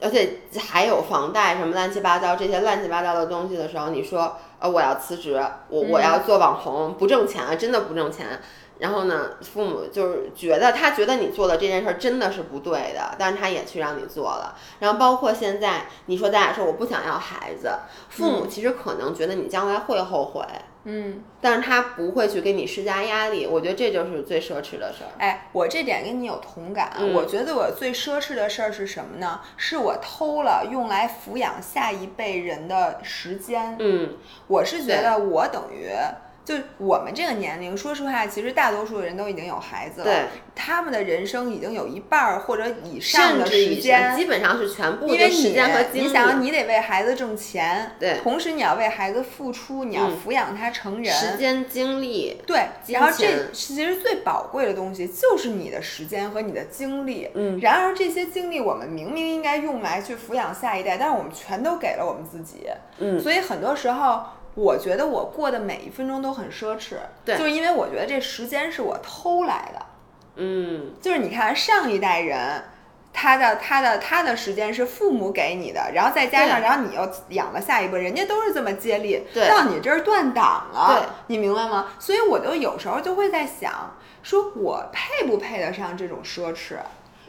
[0.00, 8.40] 而且还有房贷什么乱七八糟这些乱七八糟的东西的时候，你说呃我要辞职，我我要做网红，不挣钱，真的不挣钱。
[8.78, 14.56] 然后呢，父母就是觉得他觉得你做的这件事儿真的是不对的，但是他也去让你做了。
[14.78, 17.70] 然后包括现在，你说咱俩说我不想要孩子，
[18.08, 20.42] 父母其实可能觉得你将来会后悔，
[20.84, 23.46] 嗯，但是他不会去给你施加压力。
[23.46, 25.10] 我觉得这就是最奢侈的事儿。
[25.18, 26.92] 哎，我这点跟你有同感。
[26.98, 29.40] 嗯我觉得我最奢侈的事儿是什么呢？
[29.56, 33.76] 是我偷了用来抚养下一辈人的时间。
[33.80, 34.14] 嗯
[34.46, 35.90] 我是觉得我等于
[36.48, 40.24] 就我们这个年龄，说实话，其实大多数人都已经有孩子了，对，
[40.54, 46.06] 他们的人生已经有一半儿或者以上的时间，基本上是全部因为你的时间和精力。
[46.06, 57.28] 你想，你得为孩子挣钱，对同时你要为孩子付出，你要嗯抚养他成人，时间、精力，对，然后这其实最宝贵的东西就是你的时间和你的精力。
[57.34, 62.68] 嗯然而这些精力我们明明应该用来去抚养下一代，但是我们全都给了我们自己。
[63.00, 64.22] 嗯所以很多时候，
[64.58, 69.86] 我觉得我过的每一分钟都很奢侈，对就是因为我觉得这时间是我偷来的。
[70.36, 72.64] 嗯，就是你看上一代人。
[73.20, 81.88] 他的他的他的时间是父母给你的，然后再加上，然后你又养了下一辈，人家都是这么接力，对到你这儿断档了，对你明白吗？
[81.98, 86.76] 所以我就有时候就会在想，说我配不配得上这种奢侈？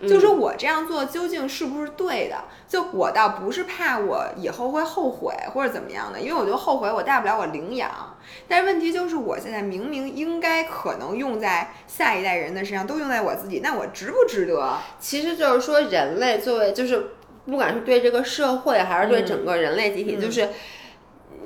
[0.02, 2.36] 就是说我这样做究竟是不是对的？
[2.68, 8.16] 就我倒不是怕我以后会后悔或者怎么样的，因为我就后悔我大不了我领养。
[8.48, 14.78] 但是问题就是我现在明明应该可能用在下一代人的身上，都用在我自己，那我值不值得？
[15.00, 17.12] 其实就是说，人类作为就是
[17.46, 20.48] 不管是对这个社会，还是对嗯整个人类集体，就是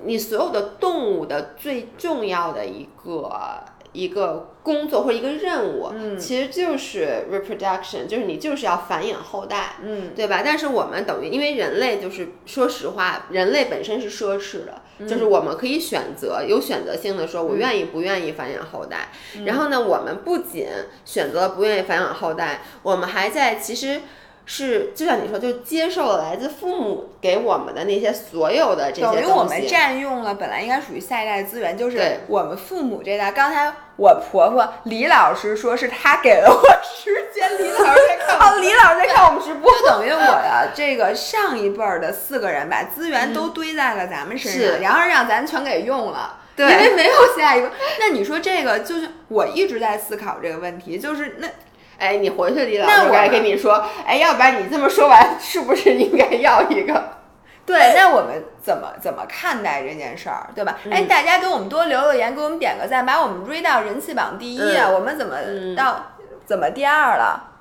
[0.03, 3.31] 你所有的动物的最重要的一个
[3.93, 9.75] 一个工作或者一个任务，嗯其实就是 reproduction，就是你就是要繁衍后代。
[9.81, 10.41] 嗯对吧？
[10.43, 19.09] 但是我们等于，因为人类就是说实话，人类本身是奢侈的，嗯就是我们可以选择有选择性的说，我愿意不愿意繁衍后代。
[19.37, 20.67] 嗯然后呢，我们不仅
[21.05, 24.01] 选择了不愿意繁衍后代，我们还在其实。
[24.45, 29.21] 是，就像你说，就接受了来自父母给我们的那些所有的这些东西。
[29.21, 33.31] 等于我们占用了本来应该属于下一代的资源，就是我们父母这代。
[33.31, 46.39] 刚才我婆婆李老师说是她给了我时间，李老师在看 李老师在看我们直播，就等于我的这个上一辈儿的四个人把资源都堆在了咱们身上，是然后让咱全给用了。
[46.55, 47.71] 对因为没有下一个。
[47.99, 51.47] 那你说这个就是我一直在思考这个问题，就是那
[51.97, 57.03] 哎，你回去李老师该跟你说，哎，要不然你这么说完，是不是应该要一个？
[57.65, 60.77] 对，那我们怎么怎么看待这件事儿，对吧？
[60.91, 64.87] 哎，嗯大家给我们多留留言，给我们点个赞，把我们追到人气榜第一啊！
[64.89, 65.95] 嗯我们怎么嗯到、
[66.45, 67.51] 怎么第二了？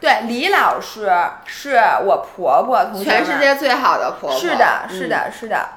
[0.00, 1.10] 对，李老师
[1.44, 4.38] 是我婆婆，同学全世界最好的婆婆。
[4.38, 5.68] 是的，是嗯的，是的，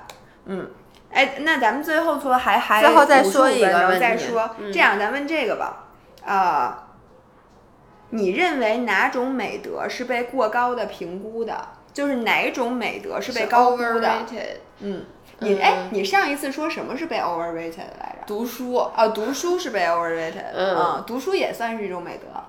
[0.45, 0.69] 嗯。
[1.11, 4.51] 哎，那咱们最后说还还最后再说一个分钟问题再说。
[4.59, 5.85] 嗯这样，咱问这个吧，
[6.23, 6.73] 呃，
[8.11, 11.67] 你认为哪种美德是被过高的评估的？
[11.91, 14.09] 就是哪种美德是被高估的？
[14.79, 15.03] 嗯，
[15.39, 18.23] 你哎，你上一次说什么是被 overrated 来着？
[18.25, 22.41] 读书哦，读书是被 overrated 的，嗯读书也算是一种美德。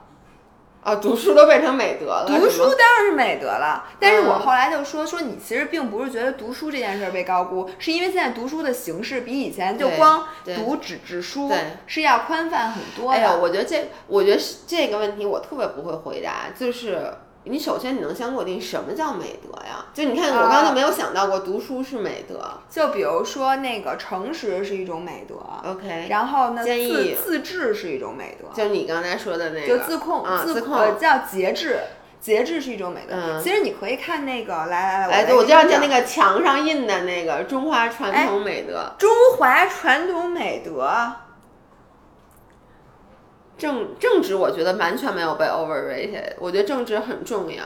[0.83, 2.27] 啊，读书都变成美德了。
[2.27, 10.27] 读书当然是美德了，但是我嗯后来就说说你其实并不是觉得读书这件事儿被高估，是因为现在读书的形式比以前就光
[10.57, 11.53] 读纸质书
[11.87, 13.39] 是要宽泛很多哎呀，的。
[13.39, 17.15] 我觉得这，我觉得是这个问题我特别不会回答，就是
[17.45, 19.85] 你首先你能先给我定什么叫美德呀？
[19.93, 22.41] 就你看我刚刚就没有想到过读书是美德。
[22.71, 25.35] 就比如说那个诚实是一种美德
[25.69, 30.77] ，OK，然后呢，坚毅自自制是一种美德，就你刚才说的那个，就自控，啊，自自控。
[30.77, 31.81] 呃叫节制，
[32.21, 33.15] 节制是一种美德。
[33.17, 33.43] 嗯。
[33.43, 41.13] 其实你可以看那个，来来来，我知道给你讲就那个墙上印的那个中华传统美德，中华传统美德，
[43.63, 46.33] 政政治，我觉得完全没有被 overrated。
[46.41, 47.63] 我觉得政治很重要，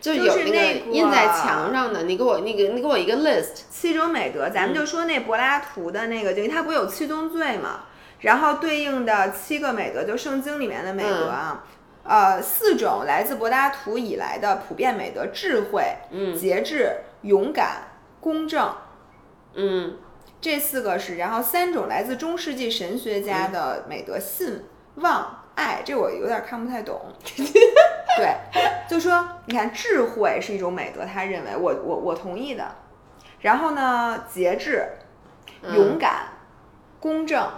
[0.00, 3.62] 就有就是那个印在墙上的，你给我那个，你给我一个 list。
[3.70, 7.84] 七种美德，咱们就说那柏拉图的那个，就他不有七宗罪嘛，
[8.22, 11.64] 然后对应的七个美德，就圣经里面的美德啊，
[12.02, 17.84] 呃，四种来自柏拉图以来的普遍美德：智慧、嗯节制、勇敢、
[18.18, 18.68] 公正。
[19.54, 19.96] 嗯
[20.40, 24.64] 这四个是，然后三种来自中世纪神学家的美德：信、
[24.96, 25.82] 望、爱。
[25.84, 27.00] 这我有点看不太懂。
[28.16, 28.36] 对，
[28.88, 32.64] 就说你看，智慧是一种美德，他认为我我我同意的。
[33.40, 34.84] 然后呢，节制、
[35.62, 36.28] 嗯勇敢、
[37.00, 37.48] 公正，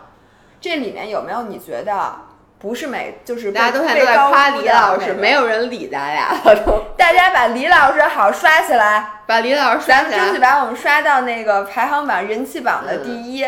[0.61, 2.30] 这里面有没有你觉得
[2.61, 6.85] 不是美，就是大家都现在都在夸李老师，没有人理咱俩了都。
[6.97, 10.51] 大家把李老师好刷起来，把李老师刷起咱们争取来。
[10.51, 13.45] 把我们刷到那个排行榜人气榜的第一。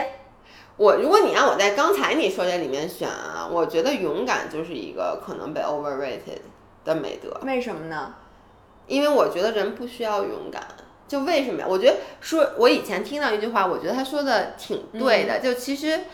[0.78, 6.40] 我如果你让我在刚才你说这里面选啊，我觉得勇敢就是一个可能被 overrated
[6.82, 8.14] 的美德，为什么呢？
[8.86, 10.62] 因为我觉得人不需要勇敢。
[11.06, 11.66] 就为什么呀？
[11.68, 15.40] 我觉得说，我以前听到一句话，我觉得他说的挺对的。
[15.40, 16.04] 就其实，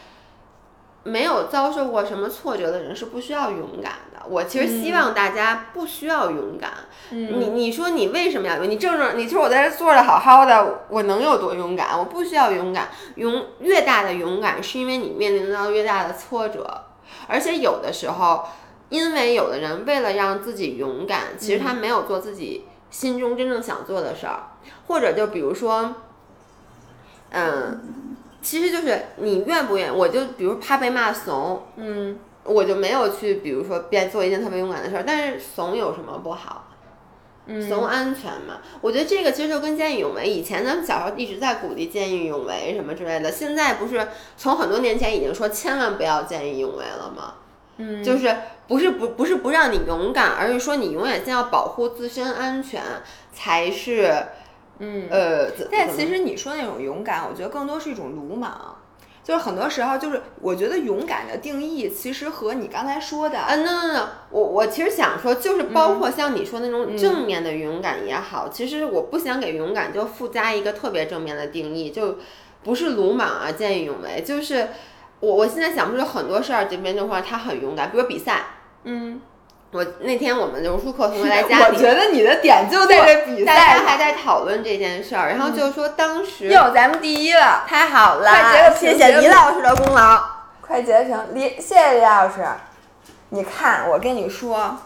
[1.09, 4.25] 没有遭受过什么挫折的人是不需要勇敢的。
[4.29, 6.71] 我其实希望大家不需要勇敢。
[7.11, 8.69] 你你说你为什么要勇？
[8.69, 11.99] 你正正，你说我在这坐着好好的，我能有多勇敢？
[11.99, 12.89] 我不需要勇敢。
[13.17, 16.85] 勇越大的勇敢，是因为你面临到越大的挫折，
[17.27, 18.45] 而且有的时候，
[18.91, 24.51] 因为有的人为了让自己勇敢，其实他没有做自己心中真正想做的事儿，
[24.87, 25.95] 或者就比如说，
[27.31, 27.81] 嗯，
[28.49, 29.91] 其实就是你愿不愿意？
[29.91, 35.05] 我就比如怕被骂怂，嗯，我就没有去，比如说变做一件特别勇敢的事儿。
[35.07, 36.65] 但是怂有什么不好？
[37.69, 38.61] 怂安全嘛？
[38.81, 47.35] 我觉得这个其实就跟见义勇为，以前咱们小时候一直在鼓励见义勇为什么之类的，现在不是从很多年前已经说千万不要见义勇为了吗？
[47.77, 48.35] 嗯，就是
[48.67, 52.83] 不是不不是不让你勇敢，而是说你永远先要保护自身安全
[53.31, 54.11] 才是，
[54.79, 55.09] 嗯。
[55.11, 58.77] 呃，但其实你说那种勇敢，我觉得更多是一种鲁莽。
[59.25, 72.17] 就是很多时候，就是我觉得勇敢的定义，其实和你刚才说的，嗯，no no no，我我其实想说，就是包括像你说那种正面的勇敢也好，其实我不想给勇敢就附加一个特别正面的定义，就
[72.65, 74.69] 不是鲁莽啊，见义勇为，就是
[75.21, 78.47] 我我现在想不出很多事儿，这边的话他很勇敢，比如比赛，
[78.85, 79.21] 嗯。
[79.71, 90.25] 我那天我们柔术课同学来 家里，我觉得你的点就在这比赛，大家还在讨论这件事儿，然后就说当时哟，咱们第一了，太好了，快截个屏，谢谢李老师的功劳，
[90.63, 92.47] 快截屏，李，谢谢李老师。
[93.31, 94.79] 你看，我跟你说，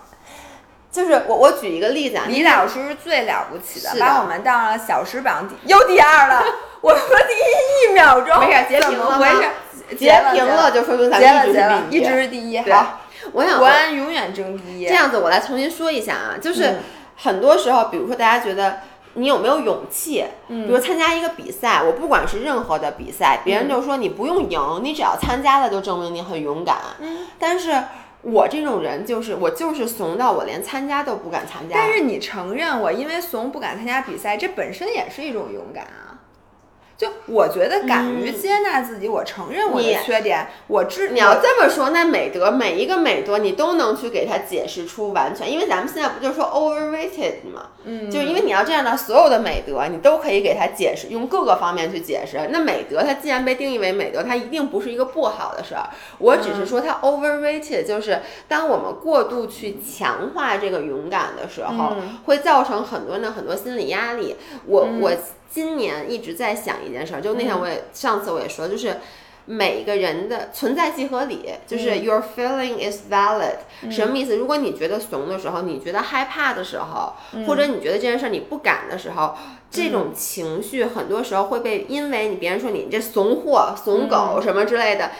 [0.91, 6.45] 就是我我举一个例子啊，李老师是最了不起的，把我们当了小时榜第又第二了，
[6.80, 9.97] 我说第一一秒钟，没事，截屏了回事？
[9.97, 12.99] 截屏了就说明咱们一直是第一，一直是第一，好。
[13.33, 14.87] 我想国安永远争第一。
[14.87, 16.79] 这样子，我来重新说一下啊，就是
[17.16, 18.81] 很多时候，比如说大家觉得
[19.14, 26.79] 你有没有勇气，比如参加一个比赛，我不管是任何的比赛，别人就说你不用赢，你只要参加了就证明你很勇敢。
[26.99, 27.83] 嗯，但是
[28.23, 31.75] 我这种人就是我就是怂到我连参加都不敢参加。
[31.75, 36.11] 但是你承认我因为怂不敢参加比赛，这本身也是一种勇敢啊。
[37.03, 47.70] 就我觉得敢于接纳自己，我承认我的缺点，我知你要这么说，那美德每一个美德你都能去给他解释出完全，因为咱们现在不就说 overrated 吗？
[47.82, 52.38] 嗯，就是因为你要这样的，所有的美德你都可以给他解释，用各个方面去解释。
[52.53, 55.90] 那美德它既然被定义为美德，它一定不是一个不好的事儿。
[56.18, 61.96] 我只是说它 overrated，就是当我们过度去强化这个勇敢的时候，
[62.26, 64.36] 会造成很多人的很多心理压力。
[64.66, 65.11] 我我。
[65.55, 68.99] 今年一直在想一件事儿，就那天我也上次我也说，就是
[69.47, 73.57] 每个人的存在即合理，就是 your feeling is valid，
[73.90, 74.36] 什么意思？
[74.36, 77.14] 如果你觉得怂的时候，你觉得害怕的时候，
[77.47, 79.34] 或者你觉得这件事儿你不敢的时候，
[79.70, 85.11] 这种情绪很多时候会被因为你别人说你这怂货、怂狗什么之类的，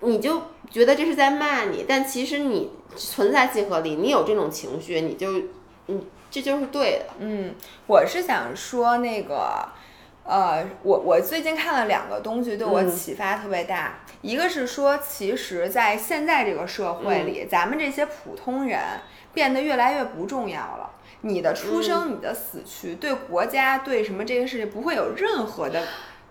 [0.00, 5.28] 你就觉得这是在骂你，但其实你存在即合理，你有这种情绪，你就
[5.86, 6.02] 嗯。
[6.34, 7.04] 这就是对的。
[7.18, 7.54] 嗯，
[7.86, 9.68] 我是想说那个，
[10.24, 14.00] 呃，我我最近看了两个东西，对我启发特别大。
[14.20, 18.80] 一个是说，其实，在现在这个社会里，咱们这些普通人
[19.34, 20.90] 变得越来越不重要了。
[21.22, 25.82] 你的出生、你的死去，对国家、对什么这个事情，不会有任何的。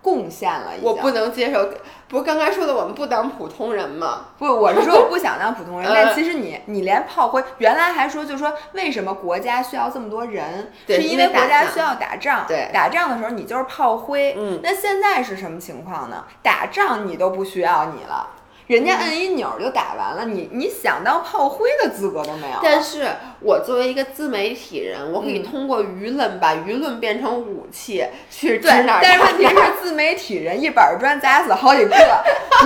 [0.02, 1.70] 贡献了，我不能接受。
[2.08, 4.26] 不是刚刚说的我们不当普通人吗？
[4.38, 5.88] 不，我是说我不想当普通人。
[5.94, 10.70] 但其实你，你连炮灰，原来还说，就说为什么国家需要这么多人？
[10.86, 12.44] 是因为国家需要打仗。
[12.46, 14.34] 对，打仗的时候你就是炮灰。
[14.36, 16.24] 嗯，那现在是什么情况呢？
[16.42, 18.28] 打仗你都不需要你了。
[18.66, 22.56] 人家摁一钮就打完了，你你想当炮灰的资格都没有。
[22.62, 23.08] 但是
[23.40, 31.94] 我作为一个自媒体人，我可以通过舆论把舆论变成武器去指哪但是问题是，自媒体人一板砖砸死好几个，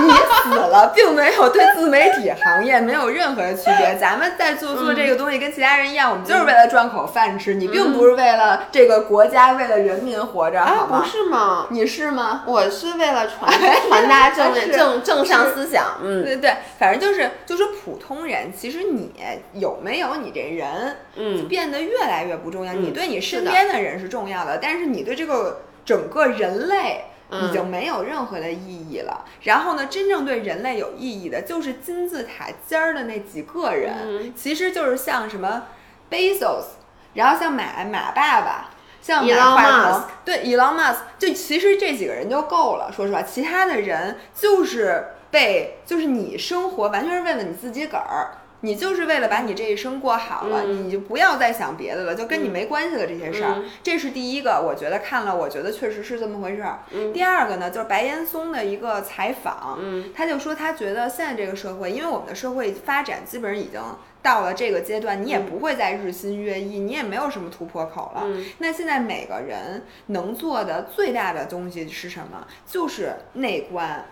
[0.01, 0.11] 你
[0.43, 3.97] 死了，并没有对自媒体行业没有任何的区别。
[3.99, 7.55] 咱们在做做这个东西，跟其他人一样，我们就是为了赚口饭吃。
[7.55, 11.01] 你并不是为了这个国家，为了人民活着，好吗？
[11.01, 11.67] 不是吗？
[11.71, 12.43] 你是吗？
[12.45, 13.51] 我是为了传
[13.89, 15.86] 传达正正正向思想。
[16.01, 19.11] 嗯，对对，反正就是就是普通人，其实你
[19.53, 22.73] 有没有你这人，嗯，变得越来越不重要。
[22.73, 29.25] 你对你身边的人是重要的，但是你对这个整个人类已经没有任何的意义了。
[29.41, 35.63] 然后呢，真正对人类有意义的，就是金字塔尖儿的那几个人，其实就是像什么
[36.09, 36.65] Bezos，
[37.13, 38.69] 然后像马马爸爸，
[39.01, 42.91] 像马化腾，对，Elon Musk，就其实这几个人就够了。
[42.95, 45.07] 说实话，其他的人就是。
[45.31, 53.63] 被就是你生活完全是为了你自己个儿，你就是为了把你这一生过好了，你就不要再想别的了，就跟你没关系的这些事儿。
[53.83, 56.79] 这是第一个，我觉得看了，我觉得确实是这么回事儿。
[57.13, 59.79] 第二个呢，就是白岩松的一个采访，
[60.15, 63.79] 他就说他觉得现在这个社会，因为我们的社会发展基本上已经
[64.23, 68.25] 到了这个阶段，你也不会再日新月异，你也没有什么突破口了。
[68.57, 72.47] 那现在每个人能做的最大的东西是什么？
[72.65, 74.03] 就是内观。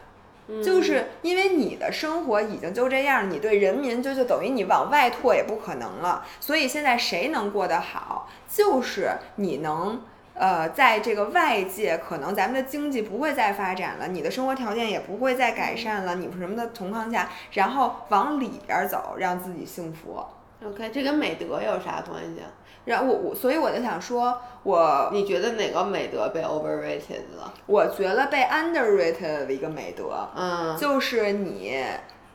[0.64, 6.26] 就是因为你的生活已经就这样，你对人民就就等于你往外拓也不可能了。
[6.40, 10.02] 所以现在谁能过得好，就是你能
[10.36, 20.24] 呃，在这个外界可能咱们的经济不会再发展了，你的生活条件也不会再改善了，你什么的情况下，然后往里边走，让自己幸福。
[20.66, 22.42] OK，这跟美德有啥关系？
[22.86, 27.54] 然后我我所以我就想说，我你觉得哪个美德被 overrated 了？
[27.66, 31.84] 我觉得被 underrated 的一个美德，嗯，就是你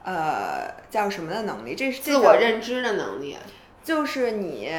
[0.05, 1.75] 呃叫什么的能力？
[1.75, 3.37] 这是自我认知的能力，
[3.83, 4.71] 就是你。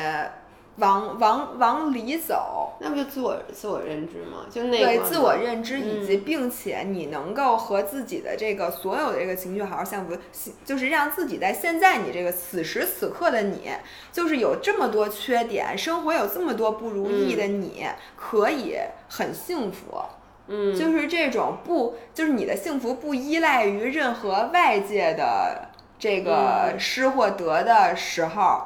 [0.82, 4.48] 往往往里走，那不就自我自我认知吗？
[4.50, 10.18] 就那对自我认知，以及并且你能够和自己的这个所有的这个情绪好好相处，
[10.66, 13.70] 就是让自己在现在你这个此时此刻的你，
[14.12, 18.76] 就是有这么多缺点，生活有这么多不如意的你，可以
[19.08, 20.02] 很幸福。
[20.48, 25.70] 嗯，就是这种不，就是你的幸福不依赖于任何外界的
[26.00, 28.64] 这个失或得的时候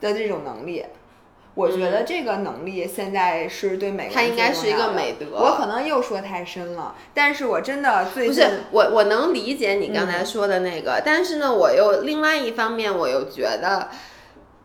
[0.00, 0.86] 的这种能力。
[1.54, 5.26] 我觉得这个能力现在是对每个人，他应该是一个美德。
[5.38, 13.88] 我可能又说太深了，但是我真的最近不是我，我能理解你刚才说的那个，但是呢，我又另外一方面，我又觉得。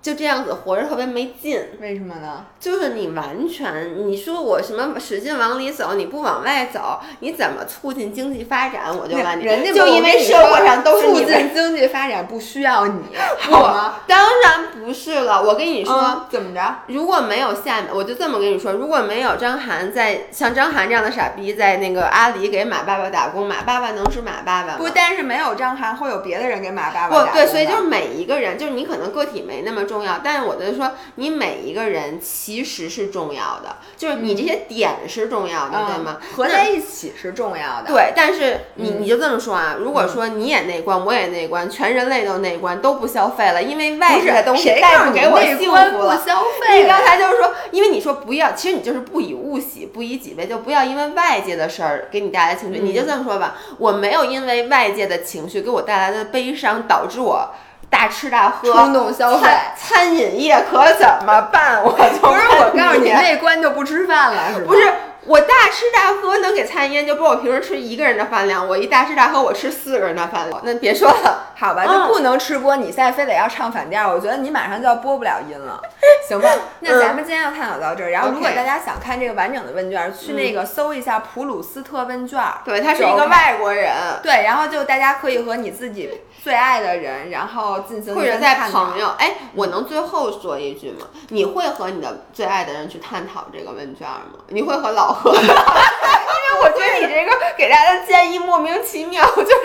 [0.02, 2.46] 就这样子活着特别没劲，为什么呢？
[2.58, 8.98] 就是你完全，你说我什么使劲往里走，你不往外走，你怎么促进经济发展？
[8.98, 13.02] 我就问你，人家就因为社会上都是促进经济发展不需要你，
[13.52, 13.96] 好吗？
[14.08, 14.59] 当然
[14.90, 15.44] 不是了。
[15.44, 16.78] 我跟你说，怎么着？
[16.88, 24.76] 如果没有下面，我就这么跟你说，如果没有张涵在像张涵这样的傻逼在那个阿里给马爸爸打工，马爸爸能是马爸爸吗？
[24.78, 27.32] 不，但是没有张涵，会有别的人给马爸爸打工。
[27.32, 29.84] 不对，所以就是每一个人，就是你可能个体没那么。
[29.90, 36.18] 重要，但是我就说，你每一个人其实是重要的，就是你这些点是重要的，对吗？
[36.36, 37.88] 合在一起是重要的。
[37.88, 39.78] 对，但是你你就这么说啊？
[39.80, 45.74] 如果说你也内观，我也内观，全人类都内观，都不消费了，因为外在的东西带不给我幸福
[46.04, 46.22] 了。
[46.26, 46.82] 消费。
[46.82, 52.80] 你刚才就是说，因为你说不要，其实你就是不以物喜，不以己悲，就不要因为外界的事儿给你带来情绪。
[52.80, 57.50] 你就这么说吧，我没有因为外界的情绪给我带来的悲伤导致我。
[57.92, 61.84] 大吃大喝，冲动消费，餐饮业可怎么办？
[61.84, 64.94] 我不是我告诉你，那关就不吃饭了，是不是？
[65.26, 68.68] 我大吃大喝能给餐饮，就不我平时吃一个人的饭量。
[68.68, 70.62] 我一大吃大喝，我吃四个人的饭量。
[70.64, 72.78] 那别说了，好吧，就不能吃播。
[72.78, 75.82] 你现在非得要唱反调，我觉得你马上就要播不了音了，
[76.28, 76.50] 行吧？
[76.80, 78.10] 那咱们今天就探讨到这儿。
[78.12, 82.42] 然后，如果大家想看这个完整的问卷，去那个搜一下普鲁斯特问卷。
[82.64, 83.94] 对，他是一个外国人。
[84.24, 89.10] 对，然后就大家可以和你自己最爱的人，然后进行或者在朋友。
[89.20, 91.08] 哎，我能最后说一句吗？
[91.28, 94.40] 你会和你的最爱的人去探讨这个问卷吗？
[94.48, 95.09] 你会和老。
[95.26, 99.56] 因为我觉得你这个给大家的建议莫名其妙，就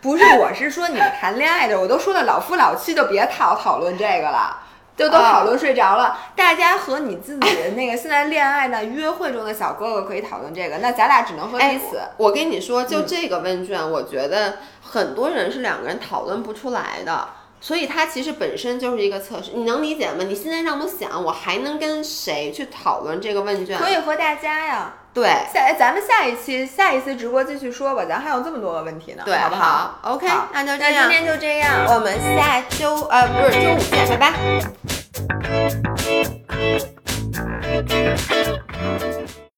[0.00, 4.56] 不是我是说你们谈恋爱的，我都说了老夫老妻就别讨讨论这个了，
[4.96, 6.18] 就都讨论睡着了。
[6.34, 12.00] 大家和你自己的那个现在恋爱的约会中的小哥哥可以讨论这个，那咱俩只能和彼此。
[12.16, 17.28] 我跟你说，就这个问卷，我觉得很多人是两个人讨论不出来的。
[17.66, 20.22] 所以它其实本身就是一个测试，你能理解吗？
[20.22, 23.76] 你现在让我想，我还能跟谁去讨论这个问卷？
[23.76, 24.94] 可以和大家呀。
[25.12, 34.16] 对，下咱们下一期下一次直播继续说吧，咱还有这么多个问题呢，对，好不好？OK，那就这样，今天就这样，我们下周呃不是周五见，拜
[39.40, 39.45] 拜。